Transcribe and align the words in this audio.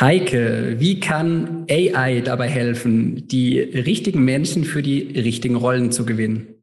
Heike, 0.00 0.76
wie 0.78 1.00
kann 1.00 1.66
AI 1.68 2.20
dabei 2.20 2.48
helfen, 2.48 3.26
die 3.26 3.58
richtigen 3.58 4.24
Menschen 4.24 4.62
für 4.62 4.80
die 4.80 5.18
richtigen 5.18 5.56
Rollen 5.56 5.90
zu 5.90 6.06
gewinnen? 6.06 6.62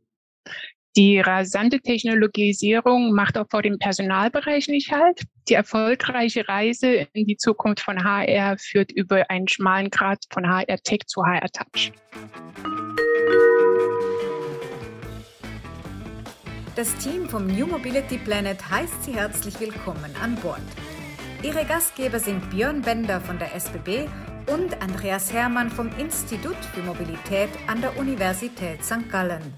Die 0.96 1.20
rasante 1.20 1.82
Technologisierung 1.82 3.12
macht 3.12 3.38
auch 3.38 3.48
vor 3.50 3.62
dem 3.62 3.78
Personalbereich 3.78 4.70
nicht 4.70 4.90
halt. 4.94 5.24
Die 5.50 5.56
erfolgreiche 5.56 6.48
Reise 6.48 7.08
in 7.12 7.28
die 7.28 7.35
Zukunft 7.35 7.81
von 7.81 8.02
HR 8.06 8.58
führt 8.58 8.94
über 8.94 9.29
einen 9.29 9.49
schmalen 9.49 9.90
Grad 9.90 10.20
von 10.31 10.47
HR 10.47 10.78
Tech 10.78 11.02
zu 11.06 11.26
HR 11.26 11.49
Touch. 11.52 11.92
Das 16.77 16.95
Team 16.95 17.27
vom 17.27 17.48
New 17.48 17.67
Mobility 17.67 18.17
Planet 18.17 18.58
heißt 18.70 19.04
Sie 19.04 19.13
herzlich 19.13 19.59
willkommen 19.59 20.16
an 20.23 20.36
Bord. 20.36 20.62
Ihre 21.46 21.64
Gastgeber 21.64 22.17
sind 22.17 22.49
Björn 22.49 22.81
Bender 22.81 23.22
von 23.22 23.38
der 23.38 23.53
SBB 23.53 24.08
und 24.52 24.81
Andreas 24.81 25.31
Hermann 25.31 25.70
vom 25.70 25.91
Institut 25.99 26.55
für 26.73 26.81
Mobilität 26.81 27.49
an 27.67 27.81
der 27.81 27.99
Universität 27.99 28.84
St. 28.84 29.08
Gallen. 29.12 29.53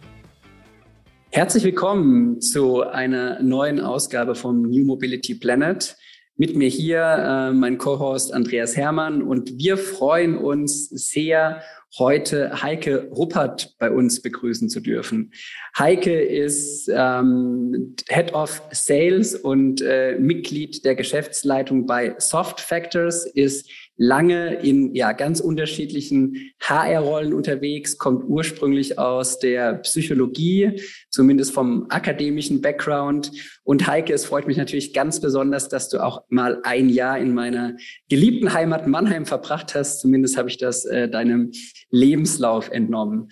Herzlich 1.31 1.63
willkommen 1.63 2.41
zu 2.41 2.81
einer 2.81 3.41
neuen 3.41 3.79
Ausgabe 3.79 4.35
vom 4.35 4.63
New 4.63 4.83
Mobility 4.83 5.35
Planet. 5.35 5.95
Mit 6.35 6.57
mir 6.57 6.67
hier 6.67 6.99
äh, 6.99 7.53
mein 7.53 7.77
Co-Host 7.77 8.33
Andreas 8.33 8.75
Hermann 8.75 9.21
und 9.21 9.57
wir 9.57 9.77
freuen 9.77 10.37
uns 10.37 10.89
sehr, 10.89 11.61
heute 11.97 12.61
Heike 12.61 13.09
Ruppert 13.09 13.75
bei 13.79 13.89
uns 13.89 14.21
begrüßen 14.21 14.69
zu 14.69 14.79
dürfen. 14.79 15.31
Heike 15.77 16.21
ist 16.21 16.89
ähm, 16.93 17.95
Head 18.09 18.33
of 18.33 18.61
Sales 18.71 19.35
und 19.35 19.81
äh, 19.81 20.17
Mitglied 20.19 20.85
der 20.85 20.95
Geschäftsleitung 20.95 21.85
bei 21.85 22.15
Soft 22.17 22.59
Factors, 22.59 23.25
ist 23.25 23.69
lange 23.97 24.53
in 24.61 24.93
ja 24.95 25.11
ganz 25.11 25.39
unterschiedlichen 25.39 26.51
HR-Rollen 26.61 27.33
unterwegs, 27.33 27.97
kommt 27.97 28.23
ursprünglich 28.27 28.99
aus 28.99 29.39
der 29.39 29.75
Psychologie, 29.79 30.81
zumindest 31.09 31.53
vom 31.53 31.87
akademischen 31.89 32.61
Background. 32.61 33.31
Und 33.63 33.87
Heike, 33.87 34.13
es 34.13 34.25
freut 34.25 34.47
mich 34.47 34.57
natürlich 34.57 34.93
ganz 34.93 35.19
besonders, 35.19 35.67
dass 35.67 35.89
du 35.89 36.03
auch 36.03 36.23
mal 36.29 36.61
ein 36.63 36.89
Jahr 36.89 37.17
in 37.17 37.33
meiner 37.33 37.75
geliebten 38.07 38.53
Heimat 38.53 38.87
Mannheim 38.87 39.25
verbracht 39.25 39.73
hast. 39.75 39.99
Zumindest 39.99 40.37
habe 40.37 40.49
ich 40.49 40.57
das 40.57 40.85
äh, 40.85 41.09
deinem 41.09 41.51
Lebenslauf 41.89 42.69
entnommen. 42.69 43.29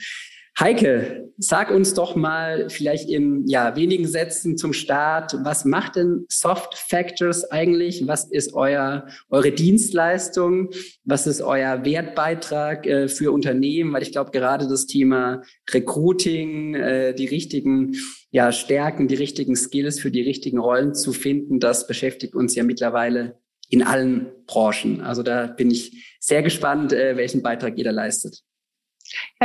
Heike, 0.58 1.34
sag 1.38 1.70
uns 1.70 1.96
doch 1.96 2.16
mal 2.16 2.70
vielleicht 2.70 3.10
in 3.10 3.46
ja, 3.46 3.76
wenigen 3.76 4.08
Sätzen 4.08 4.58
zum 4.58 4.72
Start, 4.72 5.36
was 5.44 5.66
macht 5.66 5.98
denn 5.98 6.26
Soft 6.30 6.76
Factors 6.76 7.52
eigentlich? 7.52 8.08
Was 8.08 8.32
ist 8.32 8.54
euer, 8.54 9.06
eure 9.30 9.52
Dienstleistung? 9.52 10.70
Was 11.04 11.28
ist 11.28 11.42
euer 11.42 11.84
Wertbeitrag 11.84 12.88
äh, 12.88 13.08
für 13.10 13.34
Unternehmen? 13.34 13.92
Weil 13.92 14.04
ich 14.04 14.14
glaube, 14.14 14.32
gerade 14.32 14.70
das 14.70 14.86
Thema 14.86 15.42
Recruiting, 15.70 16.76
äh, 16.76 17.14
die 17.14 17.28
richtigen 17.28 17.98
ja, 18.32 18.54
Stärken, 18.54 19.10
die 19.10 19.16
richtigen 19.16 19.58
Skills 19.58 20.00
für 20.00 20.10
die 20.10 20.22
richtigen 20.22 20.60
Rollen 20.60 20.94
zu 20.94 21.12
finden, 21.12 21.60
das 21.60 21.86
beschäftigt 21.86 22.34
uns 22.34 22.56
ja 22.56 22.64
mittlerweile 22.64 23.40
in 23.70 23.84
allen 23.84 24.28
Branchen. 24.48 25.02
Also 25.02 25.22
da 25.22 25.48
bin 25.48 25.70
ich 25.70 26.18
sehr 26.22 26.44
gespannt, 26.44 26.94
äh, 26.94 27.18
welchen 27.18 27.42
Beitrag 27.42 27.76
da 27.76 27.92
leistet. 27.92 28.42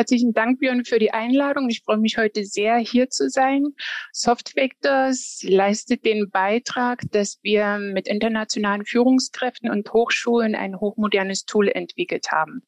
Herzlichen 0.00 0.32
Dank, 0.32 0.60
Björn, 0.60 0.86
für 0.86 0.98
die 0.98 1.12
Einladung. 1.12 1.68
Ich 1.68 1.82
freue 1.82 1.98
mich 1.98 2.16
heute 2.16 2.42
sehr, 2.46 2.78
hier 2.78 3.10
zu 3.10 3.28
sein. 3.28 3.66
Softvectors 4.12 5.42
leistet 5.42 6.06
den 6.06 6.30
Beitrag, 6.30 7.02
dass 7.10 7.38
wir 7.42 7.76
mit 7.76 8.08
internationalen 8.08 8.86
Führungskräften 8.86 9.68
und 9.70 9.92
Hochschulen 9.92 10.54
ein 10.54 10.80
hochmodernes 10.80 11.44
Tool 11.44 11.68
entwickelt 11.68 12.28
haben. 12.32 12.62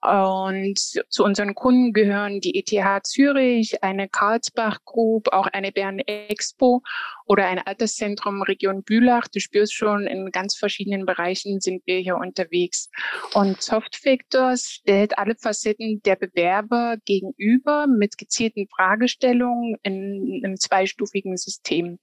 Und 0.00 0.78
zu 0.78 1.24
unseren 1.24 1.56
Kunden 1.56 1.92
gehören 1.92 2.38
die 2.40 2.56
ETH 2.56 3.04
Zürich, 3.04 3.82
eine 3.82 4.08
Karlsbach 4.08 4.84
Group, 4.84 5.32
auch 5.32 5.48
eine 5.48 5.72
Bern 5.72 5.98
Expo 5.98 6.84
oder 7.26 7.46
ein 7.46 7.58
Alterszentrum 7.58 8.42
Region 8.42 8.84
Bülach. 8.84 9.26
Du 9.26 9.40
spürst 9.40 9.74
schon, 9.74 10.06
in 10.06 10.30
ganz 10.30 10.56
verschiedenen 10.56 11.04
Bereichen 11.04 11.60
sind 11.60 11.82
wir 11.86 11.98
hier 11.98 12.16
unterwegs. 12.16 12.90
Und 13.34 13.60
Softvectors 13.60 14.66
stellt 14.66 15.18
alle 15.18 15.34
Facetten 15.34 16.00
der 16.02 16.16
Bewerber 16.62 16.96
gegenüber 17.04 17.86
mit 17.86 18.18
gezielten 18.18 18.66
Fragestellungen 18.68 19.76
in 19.82 20.42
einem 20.44 20.56
zweistufigen 20.56 21.36
System. 21.36 21.98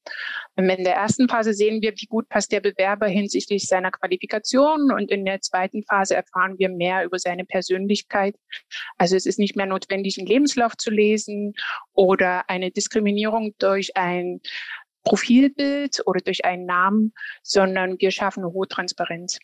In 0.56 0.68
der 0.68 0.95
ersten 0.95 1.29
Phase 1.29 1.53
sehen 1.53 1.81
wir, 1.81 1.94
wie 1.97 2.06
gut 2.07 2.29
passt 2.29 2.51
der 2.51 2.62
Bewerber 2.62 3.07
hinsichtlich 3.07 3.67
seiner 3.67 3.91
Qualifikation 3.91 4.91
und 4.91 5.12
in 5.12 5.25
der 5.25 5.41
zweiten 5.41 5.84
Phase 5.84 6.16
erfahren 6.16 6.57
wir 6.57 6.69
mehr 6.69 7.06
über 7.06 7.19
seine 7.19 7.46
Persönlichkeit. 7.46 8.35
Also 8.97 9.16
es 9.16 9.25
ist 9.25 9.40
nicht 9.40 9.56
mehr 9.56 9.66
notwendig, 9.66 10.17
einen 10.17 10.28
Lebenslauf 10.28 10.75
zu 10.78 10.90
lesen 10.90 11.53
oder 11.94 12.50
eine 12.50 12.72
Diskriminierung 12.72 13.53
durch 13.59 13.96
ein 13.96 14.41
Profilbild 15.03 16.01
oder 16.06 16.19
durch 16.19 16.44
einen 16.44 16.66
Namen, 16.66 17.13
sondern 17.41 17.97
wir 18.00 18.12
schaffen 18.12 18.44
eine 18.44 18.51
hohe 18.53 18.67
Transparenz. 18.67 19.40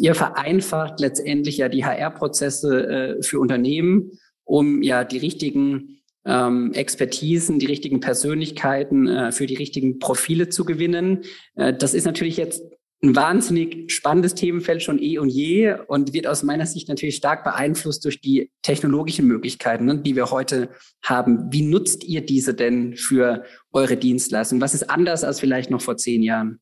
Ihr 0.00 0.14
vereinfacht 0.14 1.00
letztendlich 1.00 1.58
ja 1.58 1.68
die 1.68 1.84
HR-Prozesse 1.84 2.88
äh, 2.88 3.22
für 3.22 3.38
Unternehmen, 3.38 4.12
um 4.44 4.82
ja 4.82 5.04
die 5.04 5.18
richtigen 5.18 6.00
ähm, 6.24 6.72
Expertisen, 6.72 7.58
die 7.58 7.66
richtigen 7.66 8.00
Persönlichkeiten 8.00 9.06
äh, 9.06 9.32
für 9.32 9.46
die 9.46 9.54
richtigen 9.54 9.98
Profile 9.98 10.48
zu 10.48 10.64
gewinnen. 10.64 11.22
Äh, 11.54 11.72
das 11.72 11.94
ist 11.94 12.04
natürlich 12.04 12.36
jetzt 12.36 12.62
ein 13.02 13.14
wahnsinnig 13.14 13.92
spannendes 13.92 14.34
Themenfeld 14.34 14.82
schon 14.82 15.00
eh 15.00 15.18
und 15.18 15.28
je 15.28 15.74
und 15.86 16.14
wird 16.14 16.26
aus 16.26 16.42
meiner 16.42 16.66
Sicht 16.66 16.88
natürlich 16.88 17.16
stark 17.16 17.44
beeinflusst 17.44 18.04
durch 18.04 18.20
die 18.20 18.50
technologischen 18.62 19.26
Möglichkeiten, 19.26 19.84
ne, 19.84 19.98
die 19.98 20.16
wir 20.16 20.30
heute 20.30 20.70
haben. 21.02 21.52
Wie 21.52 21.62
nutzt 21.62 22.04
ihr 22.04 22.24
diese 22.24 22.54
denn 22.54 22.96
für 22.96 23.44
eure 23.72 23.96
Dienstleistung? 23.96 24.60
Was 24.60 24.74
ist 24.74 24.90
anders 24.90 25.24
als 25.24 25.40
vielleicht 25.40 25.70
noch 25.70 25.82
vor 25.82 25.96
zehn 25.96 26.22
Jahren? 26.22 26.58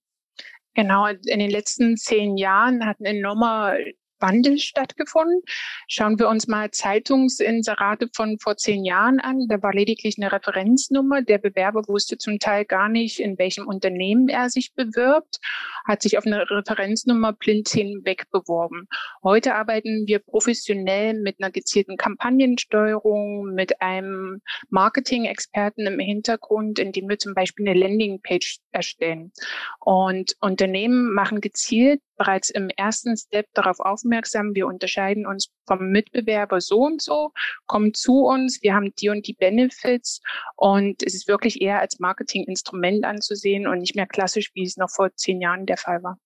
Genau, 0.75 1.07
in 1.07 1.39
den 1.39 1.51
letzten 1.51 1.97
zehn 1.97 2.37
Jahren 2.37 2.85
hat 2.85 3.01
ein 3.01 3.07
enormer 3.07 3.77
Wandel 4.21 4.59
stattgefunden. 4.59 5.43
Schauen 5.89 6.19
wir 6.19 6.29
uns 6.29 6.47
mal 6.47 6.71
Zeitungsinserate 6.71 8.09
von 8.15 8.39
vor 8.39 8.57
zehn 8.57 8.85
Jahren 8.85 9.21
an. 9.21 9.47
Da 9.49 9.63
war 9.63 9.73
lediglich 9.73 10.17
eine 10.19 10.33
Referenznummer. 10.33 11.23
Der 11.23 11.39
Bewerber 11.39 11.83
wusste 11.89 12.19
zum 12.19 12.39
Teil 12.39 12.65
gar 12.65 12.89
nicht, 12.89 13.21
in 13.21 13.39
welchem 13.39 13.67
Unternehmen 13.67 14.29
er 14.29 14.51
sich 14.51 14.73
bewirbt, 14.75 15.39
hat 15.87 16.03
sich 16.03 16.19
auf 16.19 16.27
eine 16.27 16.51
Referenznummer 16.51 17.33
blind 17.33 17.69
hinweg 17.69 18.31
beworben. 18.31 18.89
Heute 19.23 19.55
arbeiten 19.55 20.07
wir 20.07 20.19
professionell 20.19 21.15
mit 21.21 21.41
einer 21.41 21.51
gezielten 21.51 21.97
Kampagnensteuerung, 21.97 23.55
mit 23.55 23.81
einem 23.81 24.41
Marketing-Experten 24.71 25.87
im 25.87 25.99
Hintergrund, 25.99 26.79
indem 26.79 27.09
wir 27.09 27.19
zum 27.19 27.35
Beispiel 27.35 27.69
eine 27.69 27.79
Landingpage 27.79 28.59
erstellen. 28.73 29.33
Und 29.81 30.37
Unternehmen 30.41 31.13
machen 31.13 31.41
gezielt 31.41 32.01
bereits 32.17 32.51
im 32.51 32.69
ersten 32.69 33.17
Step 33.17 33.47
darauf 33.55 33.81
aufmerksam, 33.81 34.55
wir 34.55 34.67
unterscheiden 34.67 35.27
uns 35.27 35.51
vom 35.67 35.91
Mitbewerber 35.91 36.61
so 36.61 36.81
und 36.81 37.03
so, 37.03 37.33
kommen 37.67 37.95
zu 37.95 38.25
uns, 38.25 38.63
wir 38.63 38.75
haben 38.75 38.95
die 38.97 39.09
und 39.09 39.27
die 39.27 39.35
Benefits 39.35 40.21
und 40.57 41.03
es 41.03 41.15
ist 41.15 41.29
wirklich 41.29 41.61
eher 41.61 41.81
als 41.81 41.99
Marketinginstrument 41.99 43.05
anzusehen 43.05 43.67
und 43.67 43.79
nicht 43.79 43.97
mehr 43.97 44.07
klassisch, 44.07 44.51
wie 44.55 44.65
es 44.65 44.77
noch 44.77 44.91
vor 44.91 45.15
zehn 45.15 45.41
Jahren 45.41 45.67
der 45.67 45.77
Fall 45.77 46.03
war. 46.03 46.19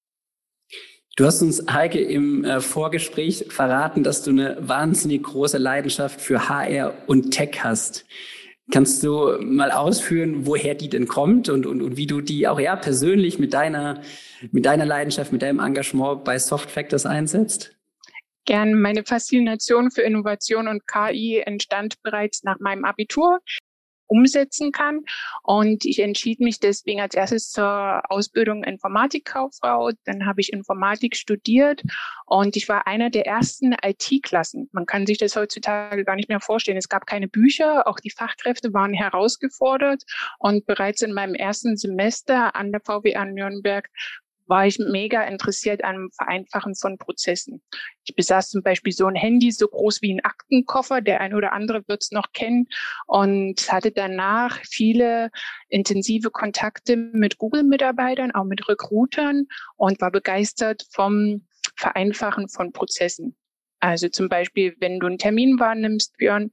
Du 1.17 1.27
hast 1.27 1.43
uns, 1.43 1.65
Heike, 1.69 2.01
im 2.01 2.45
äh, 2.45 2.61
Vorgespräch 2.61 3.47
verraten, 3.49 4.05
dass 4.05 4.23
du 4.23 4.31
eine 4.31 4.57
wahnsinnig 4.61 5.25
große 5.25 5.59
Leidenschaft 5.59 6.21
für 6.21 6.49
HR 6.49 6.95
und 7.09 7.33
Tech 7.33 7.65
hast. 7.65 8.07
Kannst 8.71 9.03
du 9.03 9.39
mal 9.41 9.71
ausführen, 9.71 10.47
woher 10.47 10.75
die 10.75 10.91
denn 10.91 11.09
kommt 11.09 11.49
und, 11.49 11.65
und, 11.65 11.81
und 11.81 11.97
wie 11.97 12.07
du 12.07 12.21
die 12.21 12.47
auch 12.47 12.61
ja 12.61 12.77
persönlich 12.77 13.39
mit 13.39 13.55
deiner, 13.55 14.03
mit 14.53 14.67
deiner 14.67 14.85
Leidenschaft, 14.85 15.33
mit 15.33 15.41
deinem 15.41 15.59
Engagement 15.59 16.25
bei 16.25 16.39
Soft 16.39 16.71
Factors 16.71 17.07
einsetzt? 17.07 17.75
Gern. 18.45 18.81
Meine 18.81 19.05
Faszination 19.05 19.91
für 19.91 20.03
Innovation 20.03 20.69
und 20.69 20.87
KI 20.87 21.43
entstand 21.45 22.03
bereits 22.03 22.45
nach 22.45 22.59
meinem 22.61 22.85
Abitur 22.85 23.41
umsetzen 24.09 24.73
kann. 24.73 25.01
Und 25.43 25.85
ich 25.85 26.01
entschied 26.01 26.41
mich 26.41 26.59
deswegen 26.59 27.01
als 27.01 27.15
erstes 27.15 27.51
zur 27.51 28.03
Ausbildung 28.11 28.65
Informatikkauffrau. 28.65 29.91
Dann 30.05 30.27
habe 30.27 30.41
ich 30.41 30.53
Informatik 30.53 31.17
studiert 31.17 31.83
und 32.27 32.57
ich 32.57 32.69
war 32.69 32.87
einer 32.87 33.11
der 33.11 33.27
ersten 33.27 33.75
IT-Klassen. 33.83 34.69
Man 34.73 34.87
kann 34.87 35.07
sich 35.07 35.19
das 35.19 35.37
heutzutage 35.37 36.05
gar 36.05 36.17
nicht 36.17 36.29
mehr 36.29 36.41
vorstellen. 36.41 36.79
Es 36.79 36.89
gab 36.89 37.07
keine 37.07 37.29
Bücher, 37.29 37.87
auch 37.87 38.01
die 38.01 38.11
Fachkräfte 38.11 38.73
waren 38.75 38.93
herausgefordert. 38.93 40.03
Und 40.39 40.67
bereits 40.67 41.03
in 41.03 41.13
meinem 41.13 41.35
ersten 41.35 41.77
Semester 41.77 42.57
an 42.57 42.73
der 42.73 42.81
VWA 42.81 43.25
Nürnberg 43.25 43.89
war 44.49 44.67
ich 44.67 44.79
mega 44.79 45.23
interessiert 45.25 45.85
am 45.85 46.11
Vereinfachen 46.17 46.75
von 46.75 46.99
Prozessen. 46.99 47.63
Ich 48.05 48.15
besaß 48.15 48.51
zum 48.51 48.63
Beispiel 48.63 48.93
so 48.93 49.07
ein 49.07 49.15
Handy, 49.15 49.53
so 49.53 49.69
groß 49.69 50.03
wie 50.03 50.15
ein 50.15 50.25
Aktenkoffer, 50.25 51.01
der 51.01 51.21
ein 51.21 51.35
oder 51.35 51.53
andere 51.53 51.87
wird 51.87 52.03
es 52.03 52.11
noch 52.11 52.33
kennen, 52.33 52.67
und 53.07 53.71
hatte 53.71 53.93
danach 53.93 54.59
viele 54.65 55.31
intensive 55.69 56.31
Kontakte 56.31 56.97
mit 56.97 57.39
Google-Mitarbeitern, 57.39 58.33
auch 58.33 58.45
mit 58.45 58.69
Recruitern 58.69 59.47
und 59.77 60.01
war 60.01 60.11
begeistert 60.11 60.87
vom 60.91 61.47
Vereinfachen 61.77 62.49
von 62.49 62.73
Prozessen. 62.73 63.37
Also 63.81 64.09
zum 64.09 64.29
Beispiel, 64.29 64.75
wenn 64.81 64.99
du 64.99 65.07
einen 65.07 65.19
Termin 65.19 65.61
wahrnimmst, 65.61 66.17
Björn, 66.17 66.51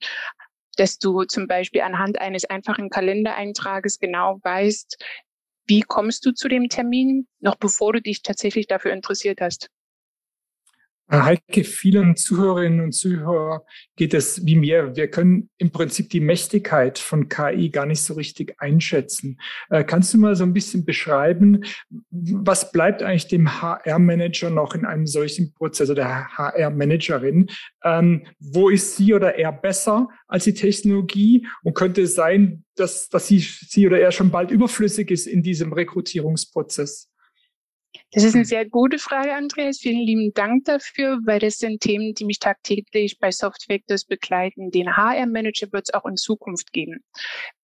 dass 0.77 0.99
du 0.99 1.23
zum 1.23 1.47
Beispiel 1.47 1.81
anhand 1.81 2.19
eines 2.19 2.45
einfachen 2.45 2.89
Kalendereintrages 2.89 3.99
genau 3.99 4.39
weißt, 4.43 4.97
wie 5.67 5.81
kommst 5.81 6.25
du 6.25 6.31
zu 6.31 6.47
dem 6.47 6.69
Termin, 6.69 7.27
noch 7.39 7.55
bevor 7.55 7.93
du 7.93 8.01
dich 8.01 8.21
tatsächlich 8.21 8.67
dafür 8.67 8.93
interessiert 8.93 9.41
hast. 9.41 9.69
Heike, 11.11 11.63
vielen 11.63 12.15
Zuhörerinnen 12.15 12.81
und 12.81 12.93
Zuhörern 12.93 13.61
geht 13.95 14.15
es 14.15 14.43
wie 14.43 14.55
mir. 14.55 14.95
Wir 14.95 15.07
können 15.07 15.51
im 15.59 15.69
Prinzip 15.69 16.09
die 16.09 16.19
Mächtigkeit 16.19 16.97
von 16.97 17.29
KI 17.29 17.69
gar 17.69 17.85
nicht 17.85 18.01
so 18.01 18.15
richtig 18.15 18.55
einschätzen. 18.57 19.39
Äh, 19.69 19.83
kannst 19.83 20.13
du 20.13 20.17
mal 20.17 20.35
so 20.35 20.43
ein 20.43 20.53
bisschen 20.53 20.83
beschreiben, 20.83 21.63
was 22.09 22.71
bleibt 22.71 23.03
eigentlich 23.03 23.27
dem 23.27 23.61
HR-Manager 23.61 24.49
noch 24.49 24.73
in 24.73 24.83
einem 24.85 25.05
solchen 25.05 25.53
Prozess 25.53 25.91
oder 25.91 26.03
der 26.03 26.37
HR-Managerin? 26.37 27.51
Ähm, 27.83 28.25
wo 28.39 28.69
ist 28.69 28.97
sie 28.97 29.13
oder 29.13 29.35
er 29.35 29.51
besser 29.51 30.09
als 30.27 30.45
die 30.45 30.55
Technologie? 30.55 31.47
Und 31.63 31.75
könnte 31.75 32.01
es 32.01 32.15
sein, 32.15 32.63
dass, 32.75 33.09
dass 33.09 33.27
sie, 33.27 33.39
sie 33.39 33.85
oder 33.85 33.99
er 33.99 34.11
schon 34.11 34.31
bald 34.31 34.49
überflüssig 34.49 35.11
ist 35.11 35.27
in 35.27 35.43
diesem 35.43 35.71
Rekrutierungsprozess? 35.71 37.11
Das 38.15 38.23
ist 38.23 38.33
eine 38.33 38.45
sehr 38.45 38.65
gute 38.65 38.97
Frage, 38.97 39.33
Andreas. 39.33 39.79
Vielen 39.79 39.99
lieben 39.99 40.31
Dank 40.33 40.63
dafür, 40.63 41.19
weil 41.25 41.39
das 41.39 41.57
sind 41.57 41.81
Themen, 41.81 42.13
die 42.13 42.23
mich 42.23 42.39
tagtäglich 42.39 43.19
bei 43.19 43.29
Softfactors 43.29 44.05
begleiten. 44.05 44.71
Den 44.71 44.95
HR-Manager 44.95 45.73
wird 45.73 45.89
es 45.89 45.93
auch 45.93 46.05
in 46.05 46.15
Zukunft 46.15 46.71
geben. 46.71 47.03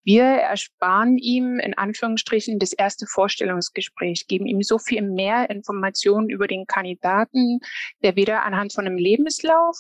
Wir 0.04 0.24
ersparen 0.26 1.18
ihm 1.18 1.58
in 1.60 1.74
Anführungsstrichen 1.74 2.60
das 2.60 2.74
erste 2.74 3.06
Vorstellungsgespräch, 3.08 4.28
geben 4.28 4.46
ihm 4.46 4.62
so 4.62 4.78
viel 4.78 5.04
mehr 5.04 5.50
Informationen 5.50 6.30
über 6.30 6.48
den 6.48 6.66
Kandidaten, 6.66 7.60
der 8.04 8.18
weder 8.18 8.44
anhand 8.44 8.74
von 8.74 8.86
einem 8.86 8.98
Lebenslauf 8.98 9.78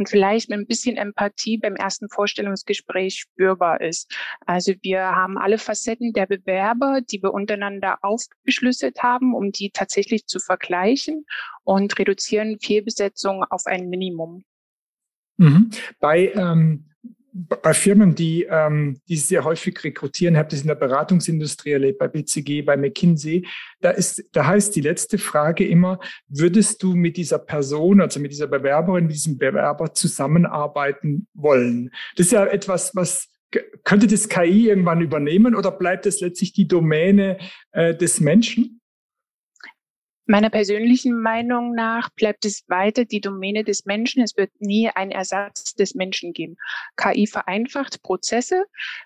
und 0.00 0.08
vielleicht 0.08 0.48
mit 0.48 0.58
ein 0.58 0.66
bisschen 0.66 0.96
Empathie 0.96 1.58
beim 1.58 1.76
ersten 1.76 2.08
Vorstellungsgespräch 2.08 3.16
spürbar 3.16 3.82
ist. 3.82 4.10
Also 4.46 4.72
wir 4.80 5.02
haben 5.02 5.36
alle 5.36 5.58
Facetten 5.58 6.14
der 6.14 6.24
Bewerber, 6.24 7.02
die 7.02 7.22
wir 7.22 7.34
untereinander 7.34 7.98
aufgeschlüsselt 8.00 9.02
haben, 9.02 9.34
um 9.34 9.52
die 9.52 9.68
tatsächlich 9.70 10.24
zu 10.24 10.38
vergleichen 10.38 11.26
und 11.64 11.98
reduzieren 11.98 12.58
Fehlbesetzungen 12.60 13.44
auf 13.44 13.66
ein 13.66 13.90
Minimum. 13.90 14.42
Mhm. 15.36 15.68
Bei 16.00 16.32
ähm 16.34 16.86
bei 17.32 17.74
Firmen, 17.74 18.14
die, 18.14 18.46
ähm, 18.50 19.00
die 19.08 19.16
sehr 19.16 19.44
häufig 19.44 19.82
rekrutieren, 19.84 20.36
ihr 20.36 20.46
es 20.52 20.62
in 20.62 20.68
der 20.68 20.74
Beratungsindustrie 20.74 21.72
erlebt, 21.72 21.98
bei 21.98 22.08
BCG, 22.08 22.62
bei 22.62 22.76
McKinsey, 22.76 23.46
da 23.80 23.90
ist, 23.90 24.24
da 24.32 24.46
heißt 24.46 24.74
die 24.74 24.80
letzte 24.80 25.18
Frage 25.18 25.66
immer, 25.66 26.00
würdest 26.28 26.82
du 26.82 26.94
mit 26.94 27.16
dieser 27.16 27.38
Person, 27.38 28.00
also 28.00 28.20
mit 28.20 28.32
dieser 28.32 28.46
Bewerberin, 28.46 29.06
mit 29.06 29.14
diesem 29.14 29.38
Bewerber 29.38 29.94
zusammenarbeiten 29.94 31.26
wollen? 31.34 31.90
Das 32.16 32.26
ist 32.26 32.32
ja 32.32 32.46
etwas, 32.46 32.94
was 32.94 33.28
könnte 33.84 34.06
das 34.06 34.28
KI 34.28 34.68
irgendwann 34.68 35.00
übernehmen 35.00 35.54
oder 35.54 35.70
bleibt 35.70 36.06
es 36.06 36.20
letztlich 36.20 36.52
die 36.52 36.68
Domäne 36.68 37.38
äh, 37.72 37.94
des 37.94 38.20
Menschen? 38.20 38.79
Meiner 40.30 40.48
persönlichen 40.48 41.20
Meinung 41.20 41.74
nach 41.74 42.08
bleibt 42.10 42.44
es 42.44 42.62
weiter 42.68 43.04
die 43.04 43.20
Domäne 43.20 43.64
des 43.64 43.84
Menschen. 43.84 44.22
Es 44.22 44.36
wird 44.36 44.52
nie 44.60 44.88
einen 44.88 45.10
Ersatz 45.10 45.74
des 45.74 45.96
Menschen 45.96 46.32
geben. 46.32 46.56
KI 46.96 47.26
vereinfacht 47.26 48.00
Prozesse. 48.04 48.62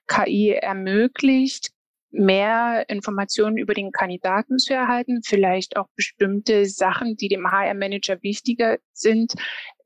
KI 0.06 0.50
ermöglicht 0.50 1.70
mehr 2.10 2.84
Informationen 2.90 3.56
über 3.56 3.72
den 3.72 3.90
Kandidaten 3.90 4.58
zu 4.58 4.74
erhalten, 4.74 5.22
vielleicht 5.24 5.78
auch 5.78 5.88
bestimmte 5.96 6.66
Sachen, 6.66 7.16
die 7.16 7.28
dem 7.28 7.50
HR-Manager 7.50 8.22
wichtiger 8.22 8.76
sind, 8.92 9.32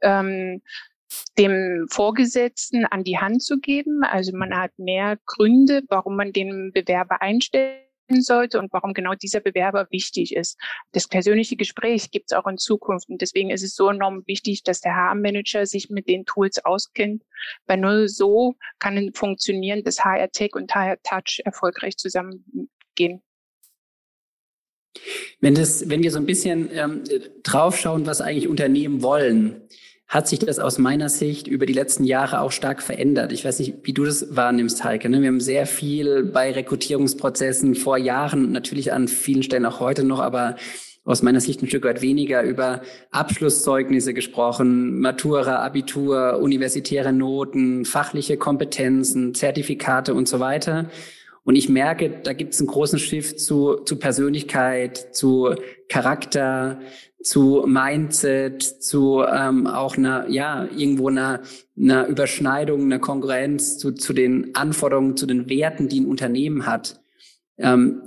ähm, 0.02 0.60
dem 1.38 1.86
Vorgesetzten 1.88 2.84
an 2.84 3.04
die 3.04 3.18
Hand 3.18 3.44
zu 3.44 3.60
geben. 3.60 4.02
Also 4.02 4.36
man 4.36 4.56
hat 4.56 4.76
mehr 4.76 5.16
Gründe, 5.24 5.82
warum 5.88 6.16
man 6.16 6.32
den 6.32 6.72
Bewerber 6.72 7.22
einstellt 7.22 7.87
sollte 8.20 8.58
und 8.58 8.72
warum 8.72 8.94
genau 8.94 9.14
dieser 9.14 9.40
Bewerber 9.40 9.86
wichtig 9.90 10.34
ist. 10.34 10.58
Das 10.92 11.06
persönliche 11.08 11.56
Gespräch 11.56 12.10
gibt 12.10 12.32
es 12.32 12.36
auch 12.36 12.46
in 12.46 12.58
Zukunft 12.58 13.08
und 13.08 13.20
deswegen 13.20 13.50
ist 13.50 13.62
es 13.62 13.74
so 13.74 13.88
enorm 13.88 14.22
wichtig, 14.26 14.62
dass 14.62 14.80
der 14.80 14.94
HR-Manager 14.94 15.66
sich 15.66 15.90
mit 15.90 16.08
den 16.08 16.24
Tools 16.24 16.64
auskennt, 16.64 17.22
weil 17.66 17.78
nur 17.78 18.08
so 18.08 18.56
kann 18.78 19.10
funktionieren, 19.14 19.84
dass 19.84 20.04
HR-Tech 20.04 20.54
und 20.54 20.74
HR-Touch 20.74 21.42
erfolgreich 21.44 21.96
zusammengehen. 21.96 23.22
Wenn, 25.40 25.54
das, 25.54 25.88
wenn 25.88 26.02
wir 26.02 26.10
so 26.10 26.18
ein 26.18 26.26
bisschen 26.26 26.70
ähm, 26.72 27.04
draufschauen, 27.42 28.06
was 28.06 28.20
eigentlich 28.20 28.48
Unternehmen 28.48 29.02
wollen, 29.02 29.68
hat 30.08 30.26
sich 30.26 30.38
das 30.38 30.58
aus 30.58 30.78
meiner 30.78 31.10
Sicht 31.10 31.46
über 31.46 31.66
die 31.66 31.74
letzten 31.74 32.04
Jahre 32.04 32.40
auch 32.40 32.50
stark 32.50 32.82
verändert. 32.82 33.30
Ich 33.30 33.44
weiß 33.44 33.58
nicht, 33.58 33.74
wie 33.82 33.92
du 33.92 34.06
das 34.06 34.34
wahrnimmst, 34.34 34.82
Heike. 34.82 35.10
Ne? 35.10 35.20
Wir 35.20 35.28
haben 35.28 35.40
sehr 35.40 35.66
viel 35.66 36.24
bei 36.24 36.50
Rekrutierungsprozessen 36.50 37.74
vor 37.74 37.98
Jahren, 37.98 38.50
natürlich 38.50 38.92
an 38.92 39.06
vielen 39.06 39.42
Stellen 39.42 39.66
auch 39.66 39.80
heute 39.80 40.04
noch, 40.04 40.20
aber 40.20 40.56
aus 41.04 41.22
meiner 41.22 41.40
Sicht 41.40 41.62
ein 41.62 41.68
Stück 41.68 41.84
weit 41.84 42.00
weniger 42.00 42.42
über 42.42 42.82
Abschlusszeugnisse 43.10 44.14
gesprochen, 44.14 44.98
Matura, 45.00 45.64
Abitur, 45.64 46.38
universitäre 46.40 47.12
Noten, 47.12 47.84
fachliche 47.84 48.38
Kompetenzen, 48.38 49.34
Zertifikate 49.34 50.14
und 50.14 50.26
so 50.26 50.40
weiter. 50.40 50.90
Und 51.44 51.56
ich 51.56 51.70
merke, 51.70 52.10
da 52.22 52.34
gibt 52.34 52.52
es 52.52 52.60
einen 52.60 52.68
großen 52.68 52.98
Shift 52.98 53.40
zu, 53.40 53.76
zu 53.76 53.98
Persönlichkeit, 53.98 55.14
zu 55.14 55.54
Charakter, 55.88 56.78
zu 57.22 57.64
Mindset, 57.66 58.62
zu 58.62 59.24
ähm, 59.24 59.66
auch 59.66 59.96
einer, 59.96 60.28
ja, 60.28 60.68
irgendwo 60.76 61.08
einer, 61.08 61.40
einer 61.76 62.06
Überschneidung, 62.06 62.82
einer 62.82 62.98
Konkurrenz 63.00 63.78
zu, 63.78 63.92
zu 63.92 64.12
den 64.12 64.54
Anforderungen, 64.54 65.16
zu 65.16 65.26
den 65.26 65.48
Werten, 65.48 65.88
die 65.88 66.00
ein 66.00 66.06
Unternehmen 66.06 66.66
hat. 66.66 67.00
Ähm, 67.58 68.02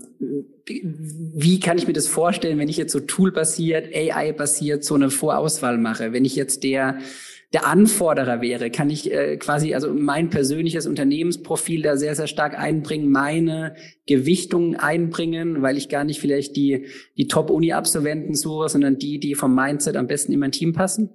wie 0.65 1.59
kann 1.59 1.77
ich 1.77 1.87
mir 1.87 1.93
das 1.93 2.07
vorstellen, 2.07 2.59
wenn 2.59 2.69
ich 2.69 2.77
jetzt 2.77 2.93
so 2.93 2.99
toolbasiert, 2.99 3.93
AI-basiert 3.93 4.83
so 4.83 4.95
eine 4.95 5.09
Vorauswahl 5.09 5.77
mache? 5.77 6.13
Wenn 6.13 6.25
ich 6.25 6.35
jetzt 6.35 6.63
der 6.63 6.99
der 7.53 7.67
Anforderer 7.67 8.41
wäre, 8.41 8.71
kann 8.71 8.89
ich 8.89 9.11
äh, 9.11 9.35
quasi 9.35 9.73
also 9.73 9.93
mein 9.93 10.29
persönliches 10.29 10.87
Unternehmensprofil 10.87 11.81
da 11.81 11.97
sehr, 11.97 12.15
sehr 12.15 12.27
stark 12.27 12.57
einbringen, 12.57 13.11
meine 13.11 13.75
Gewichtung 14.05 14.77
einbringen, 14.77 15.61
weil 15.61 15.75
ich 15.75 15.89
gar 15.89 16.05
nicht 16.05 16.21
vielleicht 16.21 16.55
die, 16.55 16.85
die 17.17 17.27
Top-Uni-Absolventen 17.27 18.35
suche, 18.35 18.69
sondern 18.69 18.97
die, 18.97 19.19
die 19.19 19.35
vom 19.35 19.53
Mindset 19.53 19.97
am 19.97 20.07
besten 20.07 20.31
in 20.31 20.39
mein 20.39 20.53
Team 20.53 20.71
passen? 20.71 21.09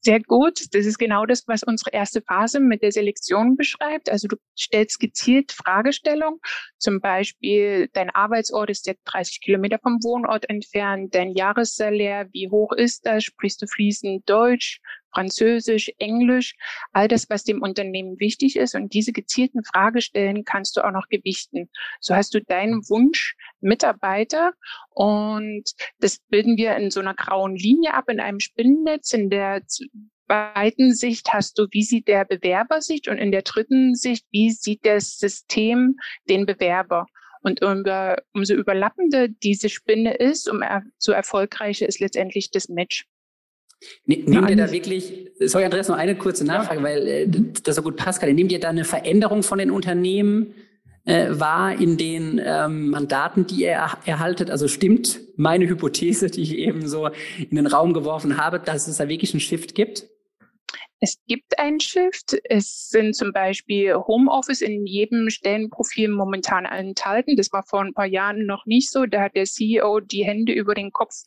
Sehr 0.00 0.20
gut. 0.20 0.60
Das 0.72 0.86
ist 0.86 0.98
genau 0.98 1.26
das, 1.26 1.42
was 1.48 1.62
unsere 1.64 1.90
erste 1.92 2.22
Phase 2.22 2.60
mit 2.60 2.82
der 2.82 2.92
Selektion 2.92 3.56
beschreibt. 3.56 4.10
Also 4.10 4.28
du 4.28 4.36
stellst 4.56 5.00
gezielt 5.00 5.50
Fragestellungen. 5.52 6.38
Zum 6.78 7.00
Beispiel, 7.00 7.88
dein 7.92 8.10
Arbeitsort 8.10 8.70
ist 8.70 8.86
jetzt 8.86 9.02
30 9.04 9.40
Kilometer 9.40 9.78
vom 9.82 9.98
Wohnort 10.04 10.48
entfernt. 10.48 11.14
Dein 11.14 11.32
Jahressalär, 11.32 12.28
wie 12.32 12.48
hoch 12.48 12.72
ist 12.72 13.06
das? 13.06 13.24
Sprichst 13.24 13.60
du 13.62 13.66
fließend 13.66 14.28
Deutsch? 14.28 14.80
Französisch, 15.12 15.90
Englisch, 15.98 16.54
all 16.92 17.08
das, 17.08 17.28
was 17.30 17.44
dem 17.44 17.62
Unternehmen 17.62 18.20
wichtig 18.20 18.56
ist. 18.56 18.74
Und 18.74 18.92
diese 18.94 19.12
gezielten 19.12 19.64
Fragestellen 19.64 20.44
kannst 20.44 20.76
du 20.76 20.84
auch 20.84 20.92
noch 20.92 21.08
gewichten. 21.08 21.70
So 22.00 22.14
hast 22.14 22.34
du 22.34 22.42
deinen 22.42 22.88
Wunsch 22.88 23.36
Mitarbeiter 23.60 24.52
und 24.90 25.64
das 25.98 26.18
bilden 26.28 26.56
wir 26.56 26.76
in 26.76 26.90
so 26.90 27.00
einer 27.00 27.14
grauen 27.14 27.56
Linie 27.56 27.94
ab, 27.94 28.08
in 28.08 28.20
einem 28.20 28.40
Spinnennetz. 28.40 29.12
In 29.12 29.30
der 29.30 29.62
zweiten 29.66 30.94
Sicht 30.94 31.32
hast 31.32 31.58
du, 31.58 31.66
wie 31.70 31.82
sieht 31.82 32.06
der 32.08 32.24
Bewerber 32.24 32.80
sich 32.82 33.08
und 33.08 33.18
in 33.18 33.32
der 33.32 33.42
dritten 33.42 33.94
Sicht, 33.94 34.26
wie 34.30 34.50
sieht 34.50 34.84
das 34.84 35.18
System 35.18 35.96
den 36.28 36.46
Bewerber. 36.46 37.06
Und 37.40 37.62
umso 37.62 38.54
überlappender 38.54 39.28
diese 39.28 39.68
Spinne 39.68 40.14
ist, 40.14 40.48
umso 40.48 41.12
erfolgreicher 41.12 41.86
ist 41.86 42.00
letztendlich 42.00 42.50
das 42.50 42.68
Match. 42.68 43.06
Ne, 44.06 44.16
nehmt 44.26 44.50
ihr 44.50 44.56
da 44.56 44.72
wirklich, 44.72 45.30
sorry 45.40 45.64
Andreas, 45.64 45.88
noch 45.88 45.96
eine 45.96 46.16
kurze 46.16 46.44
Nachfrage, 46.44 46.82
weil 46.82 47.06
äh, 47.06 47.28
das 47.62 47.76
so 47.76 47.82
gut 47.82 47.96
passt 47.96 48.20
gerade. 48.20 48.34
Nehmt 48.34 48.50
ihr 48.50 48.60
da 48.60 48.70
eine 48.70 48.84
Veränderung 48.84 49.42
von 49.42 49.58
den 49.58 49.70
Unternehmen 49.70 50.54
äh, 51.04 51.28
wahr 51.30 51.78
in 51.78 51.96
den 51.96 52.40
ähm, 52.44 52.90
Mandaten, 52.90 53.46
die 53.46 53.62
ihr 53.62 53.70
er 53.70 53.98
erhaltet? 54.04 54.50
Also 54.50 54.66
stimmt 54.66 55.20
meine 55.36 55.68
Hypothese, 55.68 56.28
die 56.28 56.42
ich 56.42 56.58
eben 56.58 56.88
so 56.88 57.08
in 57.38 57.56
den 57.56 57.66
Raum 57.66 57.92
geworfen 57.92 58.36
habe, 58.36 58.58
dass 58.58 58.88
es 58.88 58.96
da 58.96 59.08
wirklich 59.08 59.32
einen 59.32 59.40
Shift 59.40 59.74
gibt? 59.74 60.08
Es 61.00 61.16
gibt 61.28 61.58
einen 61.58 61.78
Shift. 61.78 62.36
Es 62.44 62.88
sind 62.90 63.14
zum 63.14 63.32
Beispiel 63.32 63.94
Homeoffice 63.94 64.60
in 64.60 64.84
jedem 64.84 65.30
Stellenprofil 65.30 66.08
momentan 66.08 66.64
enthalten. 66.64 67.36
Das 67.36 67.52
war 67.52 67.62
vor 67.62 67.82
ein 67.82 67.94
paar 67.94 68.06
Jahren 68.06 68.46
noch 68.46 68.66
nicht 68.66 68.90
so. 68.90 69.06
Da 69.06 69.22
hat 69.22 69.36
der 69.36 69.44
CEO 69.44 70.00
die 70.00 70.24
Hände 70.24 70.52
über 70.52 70.74
den 70.74 70.90
Kopf 70.90 71.22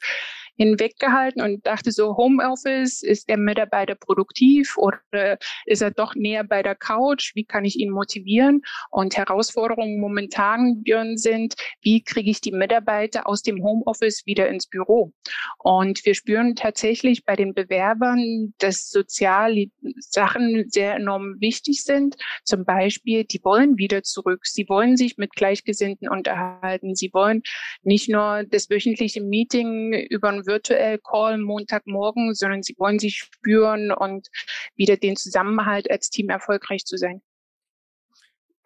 hinweggehalten 0.62 1.42
und 1.42 1.66
dachte 1.66 1.92
so, 1.92 2.16
Homeoffice, 2.18 3.02
ist 3.02 3.28
der 3.30 3.38
Mitarbeiter 3.38 3.96
produktiv 3.96 4.78
oder 4.78 5.40
ist 5.66 5.82
er 5.82 5.90
doch 5.90 6.14
näher 6.14 6.44
bei 6.44 6.62
der 6.62 6.76
Couch? 6.76 7.32
Wie 7.34 7.46
kann 7.46 7.66
ich 7.66 7.80
ihn 7.80 7.90
motivieren? 7.90 8.62
Und 8.92 9.18
Herausforderungen 9.18 10.00
momentan, 10.00 10.84
Björn, 10.84 11.18
sind, 11.18 11.56
wie 11.82 12.04
kriege 12.04 12.30
ich 12.30 12.42
die 12.42 12.52
Mitarbeiter 12.52 13.28
aus 13.28 13.42
dem 13.42 13.64
Homeoffice 13.64 14.24
wieder 14.28 14.50
ins 14.50 14.68
Büro? 14.68 15.12
Und 15.58 16.06
wir 16.06 16.14
spüren 16.14 16.56
tatsächlich 16.56 17.26
bei 17.26 17.36
den 17.36 17.56
Bewerbern, 17.56 18.54
dass 18.60 18.90
soziale 18.90 19.66
Sachen 19.98 20.66
sehr 20.70 20.94
enorm 20.94 21.38
wichtig 21.40 21.84
sind. 21.84 22.18
Zum 22.44 22.66
Beispiel, 22.66 23.24
die 23.24 23.44
wollen 23.44 23.80
wieder 23.80 24.04
zurück. 24.04 24.46
Sie 24.46 24.70
wollen 24.70 24.96
sich 24.96 25.18
mit 25.18 25.34
Gleichgesinnten 25.34 26.08
unterhalten. 26.08 26.94
Sie 26.94 27.10
wollen 27.14 27.42
nicht 27.82 28.10
nur 28.10 28.44
das 28.48 28.70
wöchentliche 28.70 29.22
Meeting 29.22 29.94
über 30.10 30.30
einen 30.30 30.46
virtuell 30.52 31.00
Call 31.00 31.38
Montagmorgen, 31.38 32.34
sondern 32.34 32.62
sie 32.62 32.76
wollen 32.78 33.00
sich 33.00 33.18
spüren 33.18 33.92
und 33.92 34.28
wieder 34.76 34.98
den 34.98 35.16
Zusammenhalt 35.16 35.90
als 35.90 36.10
Team 36.10 36.30
erfolgreich 36.30 36.86
zu 36.86 36.98
sein. 36.98 37.22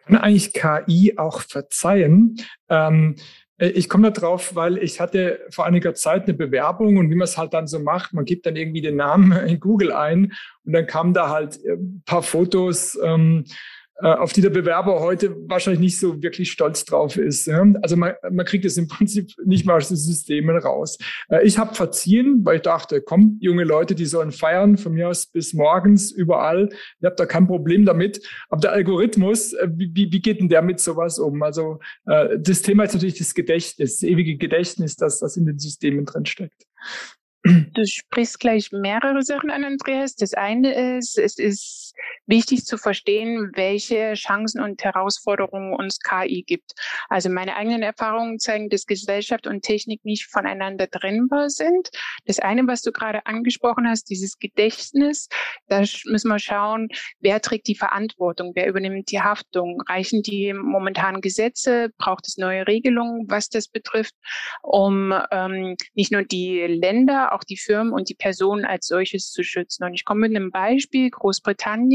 Kann 0.04 0.16
eigentlich 0.18 0.52
KI 0.52 1.14
auch 1.16 1.40
verzeihen? 1.40 2.36
Ähm, 2.68 3.16
äh, 3.58 3.68
ich 3.68 3.88
komme 3.88 4.10
da 4.10 4.20
drauf, 4.20 4.54
weil 4.54 4.78
ich 4.78 5.00
hatte 5.00 5.40
vor 5.50 5.66
einiger 5.66 5.94
Zeit 5.94 6.24
eine 6.24 6.34
Bewerbung 6.34 6.96
und 6.96 7.10
wie 7.10 7.14
man 7.14 7.24
es 7.24 7.38
halt 7.38 7.54
dann 7.54 7.66
so 7.66 7.78
macht, 7.78 8.12
man 8.12 8.24
gibt 8.24 8.46
dann 8.46 8.56
irgendwie 8.56 8.82
den 8.82 8.96
Namen 8.96 9.32
in 9.46 9.60
Google 9.60 9.92
ein 9.92 10.32
und 10.64 10.72
dann 10.72 10.86
kamen 10.86 11.14
da 11.14 11.30
halt 11.30 11.58
ein 11.64 12.02
paar 12.04 12.22
Fotos 12.22 12.98
ähm, 13.02 13.44
äh, 13.44 13.50
auf 13.98 14.32
die 14.32 14.42
der 14.42 14.50
Bewerber 14.50 15.00
heute 15.00 15.34
wahrscheinlich 15.48 15.80
nicht 15.80 15.98
so 15.98 16.22
wirklich 16.22 16.50
stolz 16.50 16.84
drauf 16.84 17.16
ist. 17.16 17.48
Also 17.48 17.96
man, 17.96 18.12
man 18.30 18.44
kriegt 18.44 18.64
es 18.64 18.76
im 18.76 18.88
Prinzip 18.88 19.30
nicht 19.44 19.64
mal 19.64 19.76
aus 19.76 19.88
den 19.88 19.96
Systemen 19.96 20.56
raus. 20.56 20.98
Äh, 21.28 21.46
ich 21.46 21.58
habe 21.58 21.74
verziehen, 21.74 22.40
weil 22.44 22.56
ich 22.56 22.62
dachte, 22.62 23.00
komm, 23.00 23.38
junge 23.40 23.64
Leute, 23.64 23.94
die 23.94 24.04
sollen 24.04 24.32
feiern, 24.32 24.76
von 24.76 24.92
mir 24.92 25.08
aus 25.08 25.26
bis 25.26 25.54
morgens, 25.54 26.10
überall. 26.10 26.68
Ich 27.00 27.04
habe 27.04 27.16
da 27.16 27.26
kein 27.26 27.46
Problem 27.46 27.84
damit. 27.86 28.20
Aber 28.48 28.60
der 28.60 28.72
Algorithmus, 28.72 29.54
äh, 29.54 29.68
wie, 29.74 30.12
wie 30.12 30.20
geht 30.20 30.40
denn 30.40 30.48
der 30.48 30.62
mit 30.62 30.80
sowas 30.80 31.18
um? 31.18 31.42
Also 31.42 31.80
das 32.04 32.62
Thema 32.62 32.84
ist 32.84 32.94
natürlich 32.94 33.18
das 33.18 33.34
Gedächtnis, 33.34 33.98
das 33.98 34.02
ewige 34.02 34.36
Gedächtnis, 34.36 34.96
das, 34.96 35.18
das 35.18 35.36
in 35.36 35.46
den 35.46 35.58
Systemen 35.58 36.04
drin 36.04 36.26
steckt. 36.26 36.66
Du 37.44 37.86
sprichst 37.86 38.40
gleich 38.40 38.72
mehrere 38.72 39.22
Sachen 39.22 39.50
an, 39.50 39.64
Andreas. 39.64 40.16
Das 40.16 40.34
eine 40.34 40.96
ist, 40.98 41.18
es 41.18 41.38
ist 41.38 41.85
wichtig 42.26 42.64
zu 42.64 42.76
verstehen, 42.76 43.50
welche 43.54 44.14
Chancen 44.14 44.60
und 44.60 44.82
Herausforderungen 44.82 45.74
uns 45.74 45.98
KI 46.00 46.42
gibt. 46.46 46.74
Also 47.08 47.28
meine 47.28 47.56
eigenen 47.56 47.82
Erfahrungen 47.82 48.38
zeigen, 48.38 48.68
dass 48.68 48.86
Gesellschaft 48.86 49.46
und 49.46 49.62
Technik 49.62 50.04
nicht 50.04 50.26
voneinander 50.30 50.88
trennbar 50.88 51.50
sind. 51.50 51.90
Das 52.24 52.38
eine, 52.38 52.66
was 52.66 52.82
du 52.82 52.92
gerade 52.92 53.26
angesprochen 53.26 53.88
hast, 53.88 54.10
dieses 54.10 54.38
Gedächtnis, 54.38 55.28
da 55.68 55.80
müssen 56.06 56.28
wir 56.28 56.38
schauen, 56.38 56.88
wer 57.20 57.40
trägt 57.40 57.68
die 57.68 57.74
Verantwortung, 57.74 58.52
wer 58.54 58.68
übernimmt 58.68 59.10
die 59.10 59.20
Haftung, 59.20 59.82
reichen 59.88 60.22
die 60.22 60.52
momentanen 60.52 61.20
Gesetze, 61.20 61.90
braucht 61.98 62.26
es 62.26 62.36
neue 62.36 62.66
Regelungen, 62.66 63.26
was 63.28 63.48
das 63.48 63.68
betrifft, 63.68 64.14
um 64.62 65.14
ähm, 65.30 65.76
nicht 65.94 66.12
nur 66.12 66.22
die 66.22 66.60
Länder, 66.66 67.32
auch 67.32 67.44
die 67.44 67.56
Firmen 67.56 67.92
und 67.92 68.08
die 68.08 68.14
Personen 68.14 68.64
als 68.64 68.86
solches 68.86 69.30
zu 69.30 69.42
schützen. 69.42 69.84
Und 69.84 69.94
ich 69.94 70.04
komme 70.04 70.28
mit 70.28 70.36
einem 70.36 70.50
Beispiel. 70.50 71.10
Großbritannien 71.10 71.85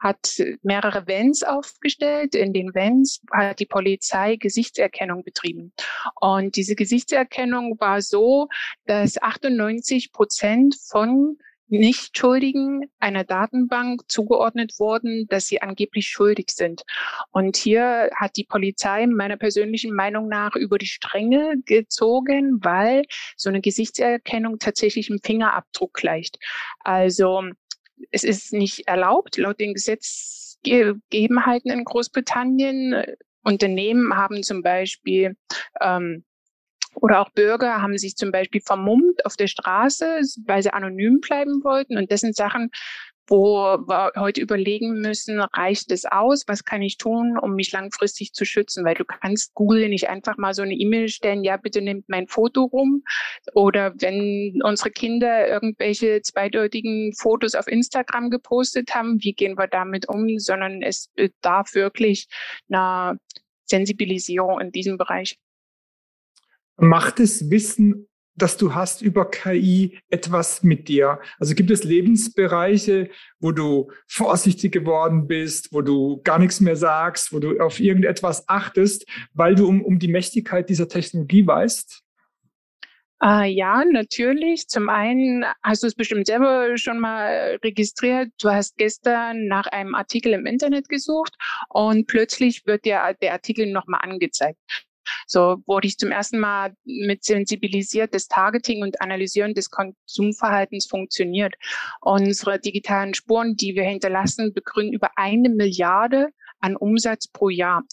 hat 0.00 0.40
mehrere 0.62 1.06
Vans 1.06 1.42
aufgestellt. 1.42 2.34
In 2.34 2.52
den 2.52 2.74
Vans 2.74 3.20
hat 3.32 3.60
die 3.60 3.66
Polizei 3.66 4.36
Gesichtserkennung 4.36 5.24
betrieben. 5.24 5.72
Und 6.20 6.56
diese 6.56 6.74
Gesichtserkennung 6.74 7.78
war 7.80 8.02
so, 8.02 8.48
dass 8.86 9.20
98 9.20 10.12
Prozent 10.12 10.76
von 10.88 11.38
Nichtschuldigen 11.70 12.90
einer 12.98 13.24
Datenbank 13.24 14.02
zugeordnet 14.08 14.74
wurden, 14.78 15.26
dass 15.28 15.46
sie 15.46 15.62
angeblich 15.62 16.08
schuldig 16.08 16.50
sind. 16.50 16.82
Und 17.30 17.56
hier 17.56 18.10
hat 18.16 18.36
die 18.36 18.44
Polizei 18.44 19.06
meiner 19.06 19.36
persönlichen 19.36 19.94
Meinung 19.94 20.28
nach 20.28 20.56
über 20.56 20.78
die 20.78 20.86
Stränge 20.86 21.54
gezogen, 21.64 22.58
weil 22.62 23.04
so 23.36 23.48
eine 23.48 23.60
Gesichtserkennung 23.60 24.58
tatsächlich 24.58 25.10
im 25.10 25.20
Fingerabdruck 25.22 25.94
gleicht. 25.94 26.38
Also 26.80 27.44
es 28.10 28.24
ist 28.24 28.52
nicht 28.52 28.86
erlaubt 28.88 29.36
laut 29.36 29.60
den 29.60 29.74
Gesetzgegebenheiten 29.74 31.70
in 31.70 31.84
Großbritannien. 31.84 33.04
Unternehmen 33.42 34.14
haben 34.16 34.42
zum 34.42 34.62
Beispiel 34.62 35.34
ähm, 35.80 36.24
oder 36.94 37.20
auch 37.20 37.30
Bürger 37.30 37.80
haben 37.80 37.96
sich 37.98 38.16
zum 38.16 38.32
Beispiel 38.32 38.60
vermummt 38.60 39.24
auf 39.24 39.36
der 39.36 39.46
Straße, 39.46 40.20
weil 40.46 40.62
sie 40.62 40.72
anonym 40.72 41.20
bleiben 41.20 41.62
wollten. 41.62 41.96
Und 41.96 42.10
das 42.10 42.20
sind 42.20 42.34
Sachen, 42.36 42.70
wo 43.30 43.78
wir 43.86 44.12
heute 44.16 44.40
überlegen 44.40 45.00
müssen, 45.00 45.40
reicht 45.40 45.92
es 45.92 46.04
aus? 46.04 46.42
Was 46.48 46.64
kann 46.64 46.82
ich 46.82 46.98
tun, 46.98 47.38
um 47.38 47.54
mich 47.54 47.70
langfristig 47.70 48.32
zu 48.32 48.44
schützen? 48.44 48.84
Weil 48.84 48.96
du 48.96 49.04
kannst 49.04 49.54
Google 49.54 49.88
nicht 49.88 50.08
einfach 50.08 50.36
mal 50.36 50.52
so 50.52 50.62
eine 50.62 50.74
E-Mail 50.74 51.08
stellen, 51.08 51.44
ja, 51.44 51.56
bitte 51.56 51.80
nimmt 51.80 52.08
mein 52.08 52.26
Foto 52.26 52.64
rum. 52.64 53.04
Oder 53.54 53.94
wenn 54.00 54.60
unsere 54.64 54.90
Kinder 54.90 55.46
irgendwelche 55.46 56.20
zweideutigen 56.22 57.12
Fotos 57.14 57.54
auf 57.54 57.68
Instagram 57.68 58.30
gepostet 58.30 58.94
haben, 58.96 59.22
wie 59.22 59.32
gehen 59.32 59.56
wir 59.56 59.68
damit 59.68 60.08
um? 60.08 60.38
Sondern 60.38 60.82
es 60.82 61.08
bedarf 61.14 61.74
wirklich 61.74 62.26
einer 62.68 63.16
Sensibilisierung 63.64 64.60
in 64.60 64.72
diesem 64.72 64.98
Bereich. 64.98 65.38
Macht 66.76 67.20
das 67.20 67.48
Wissen, 67.48 68.09
das 68.42 68.56
du 68.56 68.74
hast 68.74 69.02
über 69.02 69.30
KI 69.30 69.98
etwas 70.08 70.62
mit 70.62 70.88
dir? 70.88 71.20
Also 71.38 71.54
gibt 71.54 71.70
es 71.70 71.84
Lebensbereiche, 71.84 73.10
wo 73.38 73.52
du 73.52 73.90
vorsichtig 74.06 74.72
geworden 74.72 75.26
bist, 75.26 75.72
wo 75.72 75.82
du 75.82 76.20
gar 76.22 76.38
nichts 76.38 76.60
mehr 76.60 76.76
sagst, 76.76 77.32
wo 77.32 77.38
du 77.38 77.58
auf 77.60 77.80
irgendetwas 77.80 78.48
achtest, 78.48 79.06
weil 79.32 79.54
du 79.54 79.66
um, 79.66 79.82
um 79.82 79.98
die 79.98 80.08
Mächtigkeit 80.08 80.68
dieser 80.68 80.88
Technologie 80.88 81.46
weißt? 81.46 82.02
Uh, 83.22 83.42
ja, 83.42 83.84
natürlich. 83.84 84.66
Zum 84.68 84.88
einen 84.88 85.44
hast 85.62 85.82
du 85.82 85.86
es 85.86 85.94
bestimmt 85.94 86.26
selber 86.26 86.78
schon 86.78 86.98
mal 86.98 87.58
registriert. 87.62 88.30
Du 88.40 88.48
hast 88.48 88.78
gestern 88.78 89.46
nach 89.46 89.66
einem 89.66 89.94
Artikel 89.94 90.32
im 90.32 90.46
Internet 90.46 90.88
gesucht 90.88 91.34
und 91.68 92.06
plötzlich 92.06 92.64
wird 92.64 92.86
dir 92.86 93.14
der 93.20 93.32
Artikel 93.32 93.70
nochmal 93.70 94.00
angezeigt. 94.02 94.58
So 95.30 95.62
wurde 95.64 95.86
ich 95.86 95.96
zum 95.96 96.10
ersten 96.10 96.40
Mal 96.40 96.74
mit 96.84 97.22
sensibilisiert, 97.22 98.14
das 98.14 98.26
Targeting 98.26 98.82
und 98.82 99.00
Analysieren 99.00 99.54
des 99.54 99.70
Konsumverhaltens 99.70 100.86
funktioniert. 100.86 101.54
Unsere 102.00 102.58
digitalen 102.58 103.14
Spuren, 103.14 103.54
die 103.54 103.76
wir 103.76 103.84
hinterlassen, 103.84 104.52
begründen 104.52 104.92
über 104.92 105.10
eine 105.14 105.48
Milliarde 105.48 106.30
an 106.58 106.74
Umsatz 106.74 107.28
pro 107.28 107.48
Jahr. 107.48 107.84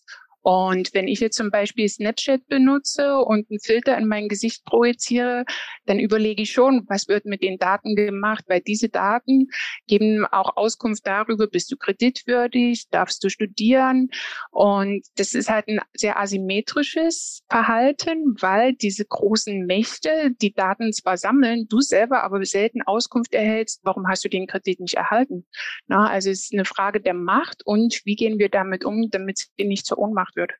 Und 0.47 0.93
wenn 0.93 1.09
ich 1.09 1.19
jetzt 1.19 1.35
zum 1.35 1.51
Beispiel 1.51 1.89
Snapchat 1.89 2.47
benutze 2.47 3.17
und 3.17 3.51
einen 3.51 3.59
Filter 3.59 3.97
in 3.97 4.07
mein 4.07 4.29
Gesicht 4.29 4.63
projiziere, 4.63 5.43
dann 5.85 5.99
überlege 5.99 6.43
ich 6.43 6.53
schon, 6.53 6.85
was 6.87 7.09
wird 7.09 7.25
mit 7.25 7.41
den 7.41 7.57
Daten 7.57 7.97
gemacht, 7.97 8.45
weil 8.47 8.61
diese 8.61 8.87
Daten 8.87 9.49
geben 9.87 10.25
auch 10.25 10.55
Auskunft 10.55 11.05
darüber, 11.05 11.47
bist 11.47 11.69
du 11.69 11.75
kreditwürdig, 11.75 12.87
darfst 12.91 13.21
du 13.25 13.29
studieren. 13.29 14.07
Und 14.49 15.05
das 15.17 15.33
ist 15.33 15.49
halt 15.49 15.67
ein 15.67 15.81
sehr 15.93 16.17
asymmetrisches 16.17 17.41
Verhalten, 17.49 18.37
weil 18.39 18.71
diese 18.71 19.03
großen 19.03 19.65
Mächte 19.65 20.31
die 20.41 20.53
Daten 20.53 20.93
zwar 20.93 21.17
sammeln, 21.17 21.67
du 21.67 21.81
selber 21.81 22.23
aber 22.23 22.45
selten 22.45 22.83
Auskunft 22.83 23.33
erhältst, 23.33 23.81
warum 23.83 24.07
hast 24.07 24.23
du 24.23 24.29
den 24.29 24.47
Kredit 24.47 24.79
nicht 24.79 24.95
erhalten. 24.95 25.45
Na, 25.87 26.07
also 26.07 26.29
es 26.29 26.43
ist 26.43 26.53
eine 26.53 26.63
Frage 26.63 27.01
der 27.01 27.15
Macht 27.15 27.65
und 27.65 27.99
wie 28.05 28.15
gehen 28.15 28.39
wir 28.39 28.47
damit 28.47 28.85
um, 28.85 29.09
damit 29.11 29.39
sie 29.39 29.65
nicht 29.65 29.85
zur 29.85 29.97
Ohnmacht 29.97 30.36
wird. 30.37 30.53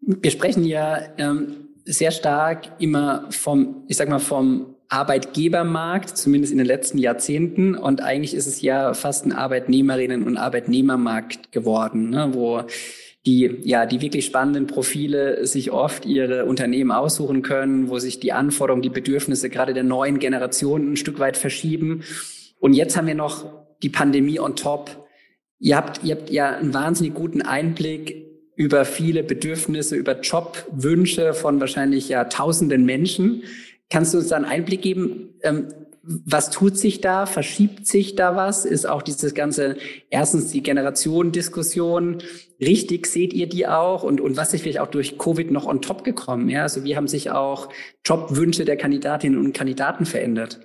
Wir 0.00 0.30
sprechen 0.30 0.64
ja 0.64 1.00
ähm, 1.18 1.68
sehr 1.84 2.10
stark 2.10 2.80
immer 2.80 3.30
vom, 3.30 3.84
ich 3.88 3.96
sag 3.96 4.08
mal, 4.08 4.18
vom 4.18 4.74
Arbeitgebermarkt, 4.88 6.16
zumindest 6.16 6.52
in 6.52 6.58
den 6.58 6.66
letzten 6.66 6.98
Jahrzehnten. 6.98 7.74
Und 7.74 8.02
eigentlich 8.02 8.34
ist 8.34 8.46
es 8.46 8.60
ja 8.60 8.94
fast 8.94 9.26
ein 9.26 9.32
Arbeitnehmerinnen- 9.32 10.24
und 10.24 10.36
Arbeitnehmermarkt 10.36 11.52
geworden, 11.52 12.10
ne, 12.10 12.30
wo 12.32 12.64
die, 13.26 13.60
ja, 13.62 13.86
die 13.86 14.02
wirklich 14.02 14.26
spannenden 14.26 14.66
Profile 14.66 15.46
sich 15.46 15.70
oft 15.70 16.04
ihre 16.04 16.44
Unternehmen 16.44 16.90
aussuchen 16.90 17.40
können, 17.40 17.88
wo 17.88 17.98
sich 17.98 18.20
die 18.20 18.32
Anforderungen, 18.32 18.82
die 18.82 18.90
Bedürfnisse 18.90 19.48
gerade 19.48 19.72
der 19.72 19.82
neuen 19.82 20.18
Generation 20.18 20.92
ein 20.92 20.96
Stück 20.96 21.18
weit 21.18 21.36
verschieben. 21.36 22.02
Und 22.60 22.74
jetzt 22.74 22.96
haben 22.96 23.06
wir 23.06 23.14
noch 23.14 23.64
die 23.82 23.88
Pandemie 23.88 24.38
on 24.38 24.56
top. 24.56 25.03
Ihr 25.64 25.78
habt, 25.78 26.04
ihr 26.04 26.16
habt 26.16 26.28
ja 26.28 26.50
einen 26.50 26.74
wahnsinnig 26.74 27.14
guten 27.14 27.40
Einblick 27.40 28.26
über 28.54 28.84
viele 28.84 29.22
Bedürfnisse, 29.22 29.96
über 29.96 30.20
Jobwünsche 30.20 31.32
von 31.32 31.58
wahrscheinlich 31.58 32.10
ja 32.10 32.24
tausenden 32.24 32.84
Menschen. 32.84 33.44
Kannst 33.88 34.12
du 34.12 34.18
uns 34.18 34.28
da 34.28 34.36
einen 34.36 34.44
Einblick 34.44 34.82
geben? 34.82 35.30
Ähm, 35.42 35.68
was 36.02 36.50
tut 36.50 36.76
sich 36.76 37.00
da? 37.00 37.24
Verschiebt 37.24 37.86
sich 37.86 38.14
da 38.14 38.36
was? 38.36 38.66
Ist 38.66 38.86
auch 38.86 39.00
dieses 39.00 39.32
ganze, 39.32 39.78
erstens 40.10 40.48
die 40.48 40.62
Generationendiskussion 40.62 42.18
richtig? 42.60 43.06
Seht 43.06 43.32
ihr 43.32 43.48
die 43.48 43.66
auch? 43.66 44.02
Und, 44.02 44.20
und 44.20 44.36
was 44.36 44.52
ist 44.52 44.60
vielleicht 44.60 44.80
auch 44.80 44.90
durch 44.90 45.16
Covid 45.16 45.50
noch 45.50 45.64
on 45.64 45.80
top 45.80 46.04
gekommen? 46.04 46.50
Ja, 46.50 46.64
also 46.64 46.84
wie 46.84 46.94
haben 46.94 47.08
sich 47.08 47.30
auch 47.30 47.70
Jobwünsche 48.04 48.66
der 48.66 48.76
Kandidatinnen 48.76 49.38
und 49.38 49.54
Kandidaten 49.54 50.04
verändert? 50.04 50.60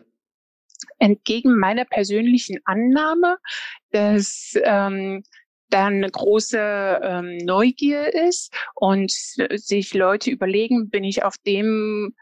Entgegen 0.99 1.57
meiner 1.57 1.85
persönlichen 1.85 2.59
Annahme, 2.65 3.37
dass 3.91 4.53
ähm, 4.63 5.23
da 5.69 5.87
eine 5.87 6.09
große 6.09 6.99
ähm, 7.03 7.37
Neugier 7.37 8.13
ist 8.13 8.53
und 8.75 9.11
sich 9.11 9.93
Leute 9.93 10.31
überlegen, 10.31 10.89
bin 10.89 11.03
ich 11.03 11.23
auf 11.23 11.35
dem 11.45 12.15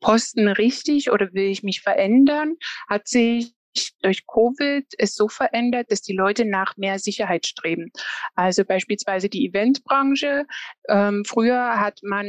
Posten 0.00 0.48
richtig 0.48 1.10
oder 1.10 1.32
will 1.32 1.50
ich 1.50 1.62
mich 1.62 1.80
verändern, 1.80 2.56
hat 2.88 3.08
sich 3.08 3.52
durch 4.02 4.26
Covid 4.26 4.84
ist 4.98 5.16
so 5.16 5.28
verändert, 5.28 5.90
dass 5.90 6.02
die 6.02 6.14
Leute 6.14 6.44
nach 6.44 6.76
mehr 6.76 6.98
Sicherheit 6.98 7.46
streben. 7.46 7.90
Also 8.34 8.64
beispielsweise 8.64 9.28
die 9.28 9.46
Eventbranche. 9.46 10.44
Ähm, 10.88 11.24
früher 11.26 11.80
hat 11.80 12.00
man 12.02 12.26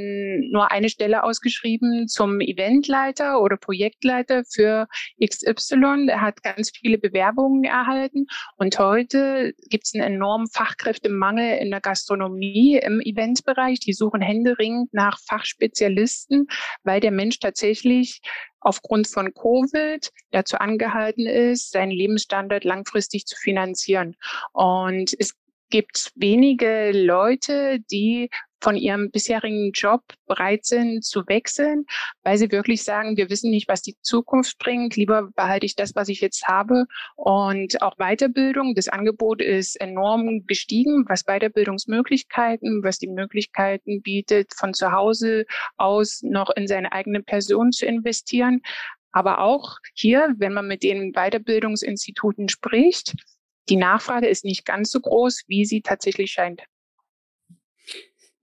nur 0.51 0.71
eine 0.71 0.89
Stelle 0.89 1.23
ausgeschrieben 1.23 2.07
zum 2.07 2.39
Eventleiter 2.41 3.41
oder 3.41 3.57
Projektleiter 3.57 4.43
für 4.45 4.87
XY. 5.23 6.07
Er 6.09 6.21
hat 6.21 6.43
ganz 6.43 6.71
viele 6.75 6.97
Bewerbungen 6.97 7.63
erhalten. 7.63 8.25
Und 8.57 8.77
heute 8.79 9.53
gibt 9.69 9.85
es 9.85 9.93
einen 9.93 10.15
enormen 10.15 10.47
Fachkräftemangel 10.47 11.57
in 11.57 11.71
der 11.71 11.81
Gastronomie 11.81 12.77
im 12.77 13.01
Eventbereich. 13.01 13.79
Die 13.79 13.93
suchen 13.93 14.21
händeringend 14.21 14.93
nach 14.93 15.19
Fachspezialisten, 15.27 16.47
weil 16.83 16.99
der 16.99 17.11
Mensch 17.11 17.39
tatsächlich 17.39 18.21
aufgrund 18.65 19.07
von 19.07 19.33
Covid 19.33 20.11
dazu 20.31 20.57
angehalten 20.57 21.27
ist, 21.27 21.71
seinen 21.71 21.91
Lebensstandard 21.91 22.63
langfristig 22.63 23.25
zu 23.25 23.35
finanzieren. 23.37 24.15
Und 24.53 25.15
es 25.19 25.35
gibt 25.69 26.11
wenige 26.15 26.91
Leute, 26.91 27.79
die 27.91 28.29
von 28.61 28.75
ihrem 28.75 29.11
bisherigen 29.11 29.71
Job 29.73 30.01
bereit 30.27 30.65
sind 30.65 31.03
zu 31.03 31.27
wechseln, 31.27 31.85
weil 32.23 32.37
sie 32.37 32.51
wirklich 32.51 32.83
sagen, 32.83 33.17
wir 33.17 33.29
wissen 33.29 33.51
nicht, 33.51 33.67
was 33.67 33.81
die 33.81 33.95
Zukunft 34.01 34.57
bringt. 34.57 34.95
Lieber 34.95 35.29
behalte 35.35 35.65
ich 35.65 35.75
das, 35.75 35.95
was 35.95 36.09
ich 36.09 36.21
jetzt 36.21 36.47
habe. 36.47 36.85
Und 37.15 37.81
auch 37.81 37.95
Weiterbildung, 37.97 38.75
das 38.75 38.87
Angebot 38.87 39.41
ist 39.41 39.79
enorm 39.79 40.45
gestiegen, 40.47 41.05
was 41.07 41.23
Weiterbildungsmöglichkeiten, 41.23 42.83
was 42.83 42.97
die 42.97 43.07
Möglichkeiten 43.07 44.01
bietet, 44.01 44.53
von 44.55 44.73
zu 44.73 44.91
Hause 44.91 45.45
aus 45.77 46.21
noch 46.23 46.49
in 46.55 46.67
seine 46.67 46.91
eigene 46.91 47.21
Person 47.21 47.71
zu 47.71 47.85
investieren. 47.85 48.61
Aber 49.11 49.39
auch 49.39 49.77
hier, 49.93 50.33
wenn 50.37 50.53
man 50.53 50.67
mit 50.67 50.83
den 50.83 51.13
Weiterbildungsinstituten 51.13 52.49
spricht, 52.49 53.15
die 53.69 53.77
Nachfrage 53.77 54.27
ist 54.27 54.43
nicht 54.43 54.65
ganz 54.65 54.91
so 54.91 54.99
groß, 54.99 55.43
wie 55.47 55.65
sie 55.65 55.81
tatsächlich 55.81 56.31
scheint. 56.31 56.63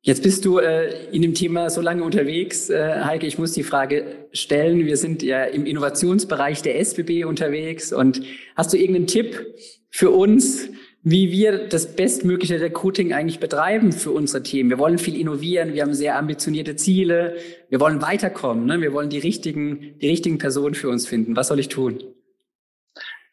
Jetzt 0.04 0.24
bist 0.24 0.44
du 0.44 0.58
äh, 0.58 1.06
in 1.12 1.22
dem 1.22 1.32
Thema 1.32 1.70
so 1.70 1.80
lange 1.80 2.02
unterwegs, 2.02 2.68
äh, 2.70 3.04
Heike. 3.04 3.24
Ich 3.24 3.38
muss 3.38 3.52
die 3.52 3.62
Frage 3.62 4.26
stellen. 4.32 4.84
Wir 4.84 4.96
sind 4.96 5.22
ja 5.22 5.44
im 5.44 5.64
Innovationsbereich 5.64 6.60
der 6.60 6.80
SBB 6.80 7.24
unterwegs. 7.24 7.92
Und 7.92 8.20
hast 8.56 8.72
du 8.72 8.76
irgendeinen 8.76 9.06
Tipp 9.06 9.46
für 9.90 10.10
uns, 10.10 10.68
wie 11.04 11.30
wir 11.30 11.68
das 11.68 11.94
bestmögliche 11.94 12.60
Recruiting 12.60 13.12
eigentlich 13.12 13.38
betreiben 13.38 13.92
für 13.92 14.10
unsere 14.10 14.42
Themen? 14.42 14.70
Wir 14.70 14.78
wollen 14.78 14.98
viel 14.98 15.20
innovieren. 15.20 15.72
Wir 15.72 15.82
haben 15.82 15.94
sehr 15.94 16.18
ambitionierte 16.18 16.74
Ziele. 16.74 17.36
Wir 17.68 17.78
wollen 17.78 18.02
weiterkommen. 18.02 18.66
Ne? 18.66 18.80
Wir 18.80 18.92
wollen 18.92 19.08
die 19.08 19.20
richtigen, 19.20 20.00
die 20.00 20.08
richtigen 20.08 20.38
Personen 20.38 20.74
für 20.74 20.88
uns 20.88 21.06
finden. 21.06 21.36
Was 21.36 21.46
soll 21.46 21.60
ich 21.60 21.68
tun? 21.68 22.02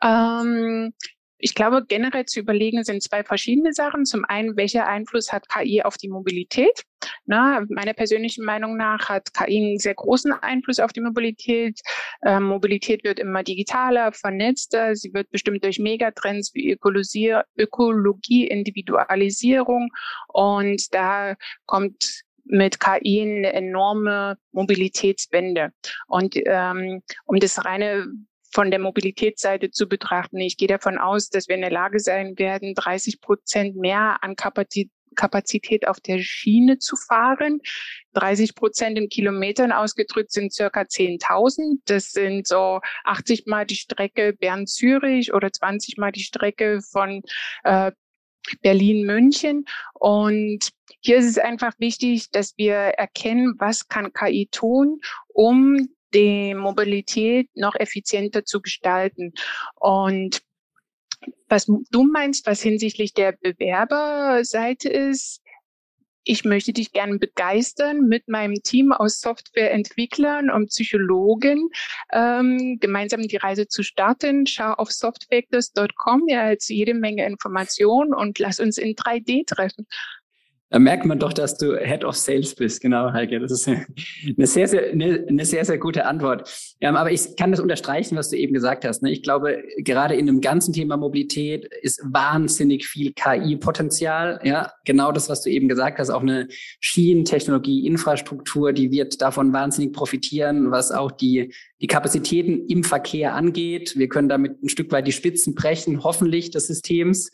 Ähm, 0.04 0.94
ich 1.40 1.56
glaube, 1.56 1.86
generell 1.88 2.26
zu 2.26 2.42
überlegen 2.42 2.84
sind 2.84 3.02
zwei 3.02 3.24
verschiedene 3.24 3.72
Sachen. 3.74 4.06
Zum 4.06 4.26
einen, 4.26 4.58
welcher 4.58 4.88
Einfluss 4.88 5.32
hat 5.32 5.48
KI 5.48 5.82
auf 5.82 5.98
die 5.98 6.10
Mobilität? 6.10 6.84
Na, 7.26 7.66
meiner 7.70 7.94
persönlichen 7.94 8.44
Meinung 8.44 8.76
nach 8.76 9.08
hat 9.08 9.34
KI 9.34 9.58
einen 9.58 9.80
sehr 9.80 9.96
großen 9.96 10.34
Einfluss 10.34 10.80
auf 10.80 10.92
die 10.92 11.00
Mobilität. 11.00 11.80
Ähm, 12.26 12.44
Mobilität 12.44 13.06
wird 13.06 13.20
immer 13.20 13.42
digitaler, 13.42 14.12
vernetzter. 14.12 14.96
Sie 14.98 15.14
wird 15.14 15.32
bestimmt 15.32 15.64
durch 15.64 15.80
Megatrends 15.80 16.54
wie 16.54 16.72
Ökologie, 16.72 17.38
Ökologie 17.58 18.46
Individualisierung. 18.48 19.90
Und 20.28 20.94
da 20.94 21.36
kommt 21.66 22.24
mit 22.44 22.82
KI 22.82 23.22
eine 23.22 23.54
enorme 23.54 24.38
Mobilitätswende. 24.52 25.72
Und 26.08 26.36
ähm, 26.46 27.02
um 27.26 27.40
das 27.40 27.64
reine 27.64 28.08
von 28.52 28.72
der 28.72 28.80
Mobilitätsseite 28.80 29.72
zu 29.72 29.88
betrachten. 29.88 30.38
Ich 30.38 30.58
gehe 30.58 30.68
davon 30.68 30.98
aus, 30.98 31.30
dass 31.30 31.48
wir 31.48 31.56
in 31.56 31.62
der 31.62 31.72
Lage 31.72 32.00
sein 32.00 32.38
werden, 32.38 32.74
30 32.76 33.22
Prozent 33.22 33.76
mehr 33.76 34.24
an 34.24 34.36
Kapazität 34.36 35.88
auf 35.88 36.00
der 36.00 36.20
Schiene 36.20 36.80
zu 36.80 36.96
fahren. 36.96 37.62
30 38.14 38.56
Prozent 38.56 38.98
in 38.98 39.10
Kilometern 39.10 39.72
ausgedrückt 39.72 40.32
sind 40.32 40.54
circa 40.54 40.82
10.000. 40.82 41.80
Das 41.86 42.12
sind 42.12 42.48
so 42.48 42.80
80 43.04 43.46
mal 43.46 43.66
die 43.66 43.76
Strecke 43.76 44.34
Bern-Zürich 44.34 45.34
oder 45.34 45.52
20 45.52 45.98
mal 45.98 46.12
die 46.12 46.24
Strecke 46.24 46.82
von 46.82 47.22
äh, 47.64 47.92
Berlin-München. 48.62 49.66
Und 49.94 50.70
hier 51.02 51.18
ist 51.18 51.26
es 51.26 51.38
einfach 51.38 51.74
wichtig, 51.78 52.32
dass 52.32 52.58
wir 52.58 52.74
erkennen, 52.74 53.56
was 53.60 53.88
kann 53.88 54.14
KI 54.14 54.48
tun, 54.52 55.02
um 55.28 55.90
die 56.14 56.54
Mobilität 56.54 57.50
noch 57.56 57.76
effizienter 57.76 58.46
zu 58.46 58.62
gestalten. 58.62 59.34
Und 59.76 60.42
was 61.48 61.66
du 61.66 62.04
meinst, 62.04 62.46
was 62.46 62.62
hinsichtlich 62.62 63.14
der 63.14 63.34
Bewerberseite 63.34 64.90
ist, 64.90 65.42
ich 66.24 66.44
möchte 66.44 66.74
dich 66.74 66.92
gerne 66.92 67.18
begeistern, 67.18 68.08
mit 68.08 68.28
meinem 68.28 68.62
Team 68.62 68.92
aus 68.92 69.20
Softwareentwicklern 69.20 70.52
und 70.52 70.68
Psychologen 70.68 71.70
ähm, 72.12 72.78
gemeinsam 72.80 73.22
die 73.24 73.38
Reise 73.38 73.68
zu 73.68 73.82
starten. 73.84 74.46
Schau 74.46 74.74
auf 74.74 74.92
softfactors.com, 74.92 76.24
ja, 76.28 76.52
jetzt 76.52 76.70
jede 76.70 76.94
Menge 76.94 77.26
Informationen 77.26 78.14
und 78.14 78.38
lass 78.38 78.60
uns 78.60 78.78
in 78.78 78.96
3D 78.96 79.48
treffen. 79.48 79.88
Da 80.72 80.78
merkt 80.78 81.06
man 81.06 81.18
doch, 81.18 81.34
dass 81.34 81.58
du 81.58 81.78
Head 81.78 82.04
of 82.04 82.16
Sales 82.16 82.54
bist. 82.54 82.82
Genau, 82.82 83.12
Heike. 83.12 83.40
Das 83.40 83.52
ist 83.52 83.68
eine 83.68 84.46
sehr, 84.46 84.68
sehr, 84.68 84.92
eine, 84.92 85.26
eine 85.28 85.44
sehr, 85.44 85.66
sehr 85.66 85.80
gute 85.80 86.06
Antwort. 86.06 86.76
Ja, 86.80 86.94
aber 86.94 87.12
ich 87.12 87.36
kann 87.36 87.50
das 87.50 87.60
unterstreichen, 87.60 88.16
was 88.16 88.30
du 88.30 88.38
eben 88.38 88.54
gesagt 88.54 88.86
hast. 88.86 89.02
Ne? 89.02 89.12
Ich 89.12 89.24
glaube, 89.24 89.64
gerade 89.80 90.16
in 90.16 90.28
dem 90.28 90.42
ganzen 90.42 90.72
Thema 90.72 90.96
Mobilität 90.96 91.66
ist 91.82 92.02
wahnsinnig 92.06 92.86
viel 92.86 93.14
KI-Potenzial. 93.14 94.40
Ja, 94.44 94.72
genau 94.86 95.12
das, 95.12 95.28
was 95.28 95.42
du 95.42 95.50
eben 95.50 95.70
gesagt 95.70 95.98
hast. 95.98 96.12
Auch 96.12 96.22
eine 96.22 96.48
Schienentechnologie, 96.80 97.88
Infrastruktur, 97.88 98.72
die 98.72 98.92
wird 98.92 99.22
davon 99.22 99.52
wahnsinnig 99.52 99.92
profitieren, 99.92 100.70
was 100.70 100.92
auch 100.92 101.12
die, 101.12 101.52
die 101.82 101.88
Kapazitäten 101.88 102.68
im 102.68 102.84
Verkehr 102.84 103.34
angeht. 103.34 103.98
Wir 103.98 104.08
können 104.08 104.30
damit 104.30 104.62
ein 104.62 104.70
Stück 104.70 104.92
weit 104.92 105.08
die 105.08 105.14
Spitzen 105.14 105.56
brechen, 105.56 106.04
hoffentlich 106.04 106.52
des 106.52 106.68
Systems 106.68 107.32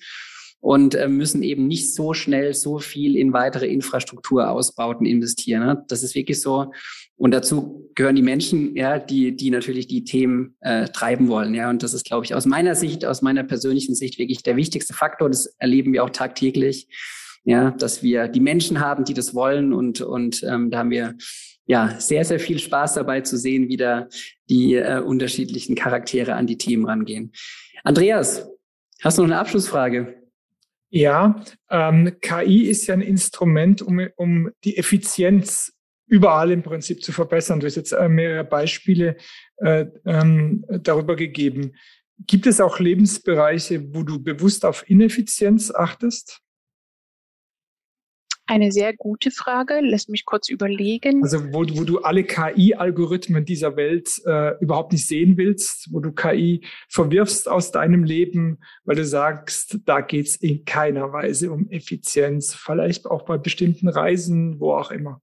und 0.65 0.95
äh, 0.95 1.07
müssen 1.07 1.43
eben 1.43 1.67
nicht 1.67 1.93
so 1.93 2.15
schnell 2.15 2.55
so 2.55 2.79
viel 2.79 3.15
in 3.17 3.33
weitere 3.33 3.67
Infrastrukturausbauten 3.67 5.05
investieren. 5.05 5.63
Ne? 5.63 5.85
Das 5.89 6.01
ist 6.01 6.15
wirklich 6.15 6.41
so. 6.41 6.71
Und 7.17 7.35
dazu 7.35 7.87
gehören 7.93 8.15
die 8.15 8.23
Menschen, 8.23 8.75
ja, 8.75 8.97
die, 8.97 9.35
die 9.35 9.51
natürlich 9.51 9.85
die 9.85 10.05
Themen 10.05 10.55
äh, 10.61 10.87
treiben 10.87 11.27
wollen. 11.27 11.53
Ja, 11.53 11.69
und 11.69 11.83
das 11.83 11.93
ist, 11.93 12.03
glaube 12.03 12.25
ich, 12.25 12.33
aus 12.33 12.47
meiner 12.47 12.73
Sicht, 12.73 13.05
aus 13.05 13.21
meiner 13.21 13.43
persönlichen 13.43 13.93
Sicht 13.93 14.17
wirklich 14.17 14.41
der 14.41 14.55
wichtigste 14.55 14.95
Faktor. 14.95 15.29
Das 15.29 15.45
erleben 15.59 15.93
wir 15.93 16.03
auch 16.03 16.09
tagtäglich. 16.09 16.87
Ja, 17.43 17.69
dass 17.69 18.01
wir 18.01 18.27
die 18.27 18.39
Menschen 18.39 18.79
haben, 18.79 19.05
die 19.05 19.13
das 19.13 19.35
wollen 19.35 19.71
und 19.71 20.01
und 20.01 20.41
ähm, 20.41 20.71
da 20.71 20.79
haben 20.79 20.89
wir 20.89 21.13
ja 21.67 21.95
sehr 21.99 22.25
sehr 22.25 22.39
viel 22.39 22.57
Spaß 22.57 22.95
dabei 22.95 23.21
zu 23.21 23.37
sehen, 23.37 23.69
wie 23.69 23.77
da 23.77 24.07
die 24.49 24.73
äh, 24.73 24.99
unterschiedlichen 24.99 25.75
Charaktere 25.75 26.33
an 26.33 26.47
die 26.47 26.57
Themen 26.57 26.87
rangehen. 26.87 27.33
Andreas, 27.83 28.49
hast 29.03 29.19
du 29.19 29.21
noch 29.21 29.29
eine 29.29 29.37
Abschlussfrage? 29.37 30.24
Ja, 30.89 31.43
ähm, 31.69 32.17
KI 32.21 32.67
ist 32.69 32.87
ja 32.87 32.93
ein 32.93 33.01
Instrument, 33.01 33.81
um, 33.81 34.07
um 34.15 34.51
die 34.63 34.77
Effizienz 34.77 35.73
überall 36.07 36.51
im 36.51 36.63
Prinzip 36.63 37.03
zu 37.03 37.11
verbessern. 37.11 37.59
Du 37.59 37.65
hast 37.65 37.75
jetzt 37.75 37.91
äh, 37.91 38.07
mehrere 38.07 38.43
Beispiele 38.43 39.17
äh, 39.57 39.85
ähm, 40.05 40.65
darüber 40.69 41.15
gegeben. 41.15 41.75
Gibt 42.19 42.47
es 42.47 42.61
auch 42.61 42.79
Lebensbereiche, 42.79 43.93
wo 43.93 44.03
du 44.03 44.21
bewusst 44.21 44.63
auf 44.65 44.89
Ineffizienz 44.89 45.71
achtest? 45.71 46.41
Eine 48.47 48.71
sehr 48.71 48.95
gute 48.95 49.31
Frage. 49.31 49.79
Lass 49.81 50.07
mich 50.07 50.23
kurz 50.23 50.49
überlegen. 50.49 51.23
Also 51.23 51.51
wo, 51.51 51.61
wo 51.61 51.83
du 51.83 51.99
alle 51.99 52.23
KI-Algorithmen 52.23 53.43
dieser 53.43 53.75
Welt 53.75 54.21
äh, 54.25 54.51
überhaupt 54.59 54.91
nicht 54.91 55.07
sehen 55.07 55.35
willst, 55.37 55.91
wo 55.91 55.99
du 55.99 56.11
KI 56.11 56.61
verwirfst 56.87 57.49
aus 57.49 57.71
deinem 57.71 58.03
Leben, 58.03 58.59
weil 58.83 58.97
du 58.97 59.05
sagst, 59.05 59.79
da 59.85 60.01
geht's 60.01 60.35
in 60.35 60.63
keiner 60.63 61.11
Weise 61.11 61.51
um 61.51 61.69
Effizienz, 61.71 62.53
vielleicht 62.53 63.07
auch 63.07 63.23
bei 63.23 63.39
bestimmten 63.39 63.89
Reisen, 63.89 64.59
wo 64.59 64.73
auch 64.73 64.91
immer. 64.91 65.21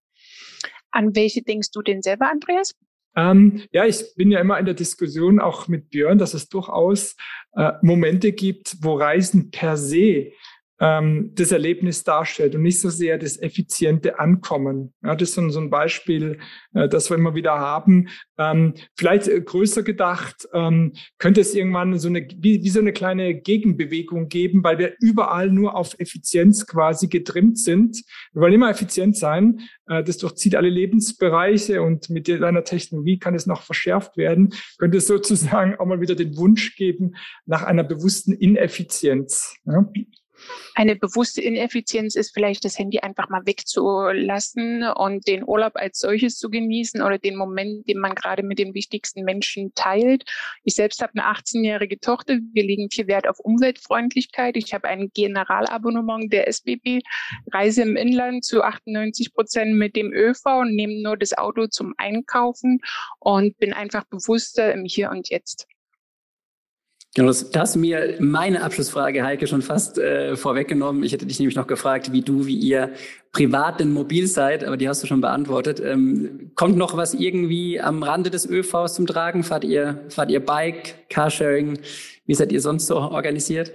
An 0.91 1.15
welche 1.15 1.43
denkst 1.43 1.71
du 1.73 1.81
denn 1.81 2.03
selber, 2.03 2.29
Andreas? 2.29 2.75
Ähm, 3.15 3.63
ja, 3.73 3.85
ich 3.85 4.15
bin 4.17 4.31
ja 4.31 4.41
immer 4.41 4.59
in 4.59 4.65
der 4.65 4.75
Diskussion 4.75 5.39
auch 5.39 5.69
mit 5.69 5.91
Björn, 5.91 6.19
dass 6.19 6.35
es 6.35 6.49
durchaus 6.49 7.15
äh, 7.55 7.73
Momente 7.83 8.33
gibt, 8.33 8.77
wo 8.81 8.95
Reisen 8.95 9.51
per 9.51 9.77
se 9.77 10.33
ähm, 10.83 11.31
das 11.37 11.53
Erlebnis 11.53 12.03
darstellt 12.03 12.57
und 12.57 12.63
nicht 12.63 12.81
so 12.81 12.91
sehr 12.91 13.17
das 13.17 13.41
effiziente 13.41 14.19
Ankommen. 14.19 14.93
Ja, 15.05 15.15
das 15.15 15.29
ist 15.29 15.35
so, 15.37 15.61
ein 15.61 15.71
Beispiel, 15.71 16.41
äh, 16.75 16.89
das 16.89 17.09
wir 17.09 17.17
immer 17.17 17.37
wieder 17.37 17.57
haben. 17.57 18.09
Ähm, 18.37 18.75
vielleicht 18.97 19.29
äh, 19.29 19.41
größer 19.41 19.85
gedacht, 19.85 20.49
ähm, 20.53 20.95
könnte 21.19 21.41
es 21.41 21.55
irgendwann 21.55 21.97
so 22.01 22.09
eine, 22.09 22.27
wie, 22.37 22.65
wie 22.65 22.69
so 22.69 22.81
eine 22.81 22.93
kleine 22.93 23.41
Gegenbewegung 23.41 24.29
geben, 24.29 24.65
weil 24.65 24.79
wir 24.79 24.95
überall 24.99 25.53
nur 25.53 25.77
auf 25.77 25.95
Effizienz 26.01 26.67
quasi 26.67 27.07
getrimmt 27.07 27.61
sind. 27.61 28.03
Wir 28.33 28.43
wollen 28.43 28.55
immer 28.55 28.71
effizient 28.71 29.17
sein. 29.17 29.61
Äh, 29.87 30.03
das 30.03 30.19
durchzieht 30.19 30.57
alle 30.57 30.69
Lebensbereiche 30.69 31.81
und 31.81 32.11
mit 32.11 32.29
einer 32.29 32.65
Technologie 32.65 33.21
kann 33.21 33.37
es 33.37 33.47
noch 33.47 33.63
verschärft 33.63 34.17
werden. 34.17 34.53
Könnte 34.79 34.99
es 34.99 35.07
sozusagen 35.07 35.77
auch 35.77 35.87
mal 35.87 36.01
wieder 36.01 36.17
den 36.17 36.37
Wunsch 36.37 36.75
geben 36.75 37.15
nach 37.47 37.63
einer 37.63 37.85
bewussten 37.85 38.33
Ineffizienz. 38.33 39.55
Ja? 39.65 39.89
Eine 40.75 40.97
bewusste 40.97 41.43
Ineffizienz 41.43 42.15
ist 42.15 42.33
vielleicht 42.33 42.65
das 42.65 42.79
Handy 42.79 43.01
einfach 43.01 43.29
mal 43.29 43.43
wegzulassen 43.45 44.85
und 44.85 45.27
den 45.27 45.45
Urlaub 45.47 45.73
als 45.75 45.99
solches 45.99 46.39
zu 46.39 46.49
genießen 46.49 47.03
oder 47.03 47.19
den 47.19 47.37
Moment, 47.37 47.89
den 47.89 47.99
man 47.99 48.15
gerade 48.15 48.43
mit 48.43 48.59
den 48.59 48.75
wichtigsten 48.75 49.23
Menschen 49.25 49.75
teilt. 49.75 50.25
Ich 50.65 50.75
selbst 50.75 51.03
habe 51.03 51.13
eine 51.15 51.37
18-jährige 51.37 52.01
Tochter. 52.01 52.39
Wir 52.53 52.65
legen 52.65 52.89
viel 52.91 53.07
Wert 53.07 53.29
auf 53.29 53.39
Umweltfreundlichkeit. 53.39 54.57
Ich 54.57 54.73
habe 54.73 54.89
ein 54.89 55.11
Generalabonnement 55.15 56.33
der 56.33 56.49
SBB, 56.49 57.01
reise 57.53 57.83
im 57.83 57.97
Inland 57.97 58.45
zu 58.45 58.63
98 58.63 59.35
Prozent 59.35 59.75
mit 59.75 59.95
dem 59.97 60.13
ÖV 60.13 60.45
und 60.61 60.75
nehme 60.75 61.03
nur 61.03 61.17
das 61.17 61.37
Auto 61.37 61.67
zum 61.67 61.95
Einkaufen 61.99 62.81
und 63.19 63.59
bin 63.59 63.73
einfach 63.73 64.05
bewusster 64.05 64.73
im 64.73 64.85
Hier 64.85 65.11
und 65.11 65.29
Jetzt. 65.29 65.67
Genau, 67.15 67.29
das, 67.29 67.51
das 67.51 67.61
hast 67.61 67.77
mir 67.77 68.17
meine 68.21 68.63
Abschlussfrage, 68.63 69.23
Heike, 69.23 69.47
schon 69.47 69.61
fast 69.61 69.99
äh, 69.99 70.35
vorweggenommen. 70.35 71.03
Ich 71.03 71.13
hätte 71.13 71.27
dich 71.27 71.39
nämlich 71.39 71.57
noch 71.57 71.67
gefragt, 71.67 72.11
wie 72.13 72.23
du, 72.23 72.47
wie 72.47 72.57
ihr 72.57 72.95
privat 73.33 73.81
denn 73.81 73.93
mobil 73.93 74.27
seid, 74.27 74.65
aber 74.65 74.79
die 74.79 74.89
hast 74.89 75.03
du 75.03 75.07
schon 75.07 75.21
beantwortet. 75.21 75.79
Ähm, 75.79 76.53
kommt 76.55 76.79
noch 76.79 76.97
was 76.97 77.13
irgendwie 77.13 77.79
am 77.79 78.03
Rande 78.03 78.31
des 78.31 78.49
ÖVs 78.49 78.95
zum 78.95 79.07
Tragen? 79.07 79.43
Fahrt 79.43 79.65
ihr, 79.65 80.07
fahrt 80.09 80.31
ihr 80.31 80.41
Bike, 80.41 81.07
Carsharing? 81.11 81.81
Wie 82.25 82.35
seid 82.35 82.51
ihr 82.51 82.63
sonst 82.63 82.87
so 82.87 82.97
organisiert? 82.97 83.73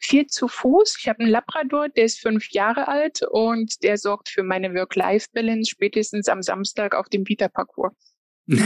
Viel 0.00 0.26
zu 0.26 0.48
Fuß. 0.48 0.96
Ich 0.98 1.08
habe 1.08 1.20
einen 1.20 1.30
Labrador, 1.30 1.90
der 1.90 2.04
ist 2.04 2.20
fünf 2.20 2.50
Jahre 2.52 2.88
alt 2.88 3.20
und 3.30 3.82
der 3.82 3.98
sorgt 3.98 4.30
für 4.30 4.42
meine 4.42 4.72
Work-Life-Balance 4.72 5.70
spätestens 5.70 6.28
am 6.28 6.40
Samstag 6.40 6.94
auf 6.94 7.10
dem 7.10 7.28
Vita-Parcours. 7.28 7.92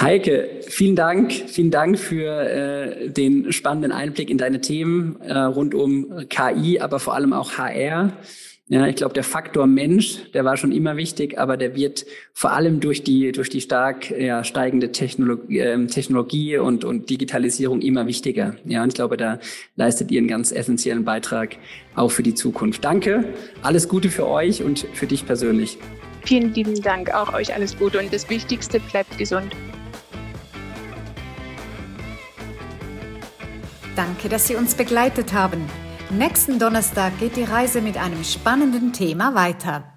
Heike, 0.00 0.60
vielen 0.68 0.96
Dank, 0.96 1.32
vielen 1.32 1.70
Dank 1.70 1.98
für 1.98 2.42
äh, 2.42 3.10
den 3.10 3.52
spannenden 3.52 3.92
Einblick 3.92 4.30
in 4.30 4.38
deine 4.38 4.60
Themen 4.60 5.20
äh, 5.20 5.38
rund 5.38 5.74
um 5.74 6.26
KI, 6.28 6.80
aber 6.80 6.98
vor 6.98 7.14
allem 7.14 7.32
auch 7.32 7.58
HR. 7.58 8.12
Ja, 8.68 8.86
ich 8.86 8.96
glaube, 8.96 9.12
der 9.12 9.24
Faktor 9.24 9.66
Mensch, 9.66 10.30
der 10.32 10.46
war 10.46 10.56
schon 10.56 10.72
immer 10.72 10.96
wichtig, 10.96 11.38
aber 11.38 11.58
der 11.58 11.76
wird 11.76 12.06
vor 12.32 12.52
allem 12.52 12.80
durch 12.80 13.02
die 13.04 13.30
durch 13.30 13.50
die 13.50 13.60
stark 13.60 14.10
ja, 14.10 14.44
steigende 14.44 14.92
Technologie, 14.92 15.58
äh, 15.58 15.86
Technologie 15.88 16.56
und 16.56 16.84
und 16.84 17.10
Digitalisierung 17.10 17.82
immer 17.82 18.06
wichtiger. 18.06 18.56
Ja, 18.64 18.82
und 18.82 18.88
ich 18.88 18.94
glaube, 18.94 19.18
da 19.18 19.40
leistet 19.76 20.10
ihr 20.10 20.20
einen 20.20 20.28
ganz 20.28 20.52
essentiellen 20.52 21.04
Beitrag 21.04 21.56
auch 21.96 22.10
für 22.10 22.22
die 22.22 22.34
Zukunft. 22.34 22.82
Danke, 22.82 23.34
alles 23.60 23.88
Gute 23.88 24.08
für 24.08 24.26
euch 24.26 24.62
und 24.62 24.86
für 24.94 25.06
dich 25.06 25.26
persönlich. 25.26 25.76
Vielen 26.24 26.54
lieben 26.54 26.80
Dank, 26.80 27.12
auch 27.12 27.34
euch 27.34 27.52
alles 27.52 27.76
Gute 27.76 27.98
und 27.98 28.10
das 28.10 28.30
Wichtigste 28.30 28.80
bleibt 28.80 29.18
gesund. 29.18 29.54
Danke, 33.96 34.28
dass 34.28 34.46
Sie 34.46 34.56
uns 34.56 34.74
begleitet 34.74 35.32
haben. 35.32 35.66
Nächsten 36.10 36.58
Donnerstag 36.58 37.18
geht 37.18 37.36
die 37.36 37.44
Reise 37.44 37.82
mit 37.82 37.96
einem 37.96 38.24
spannenden 38.24 38.92
Thema 38.92 39.34
weiter. 39.34 39.91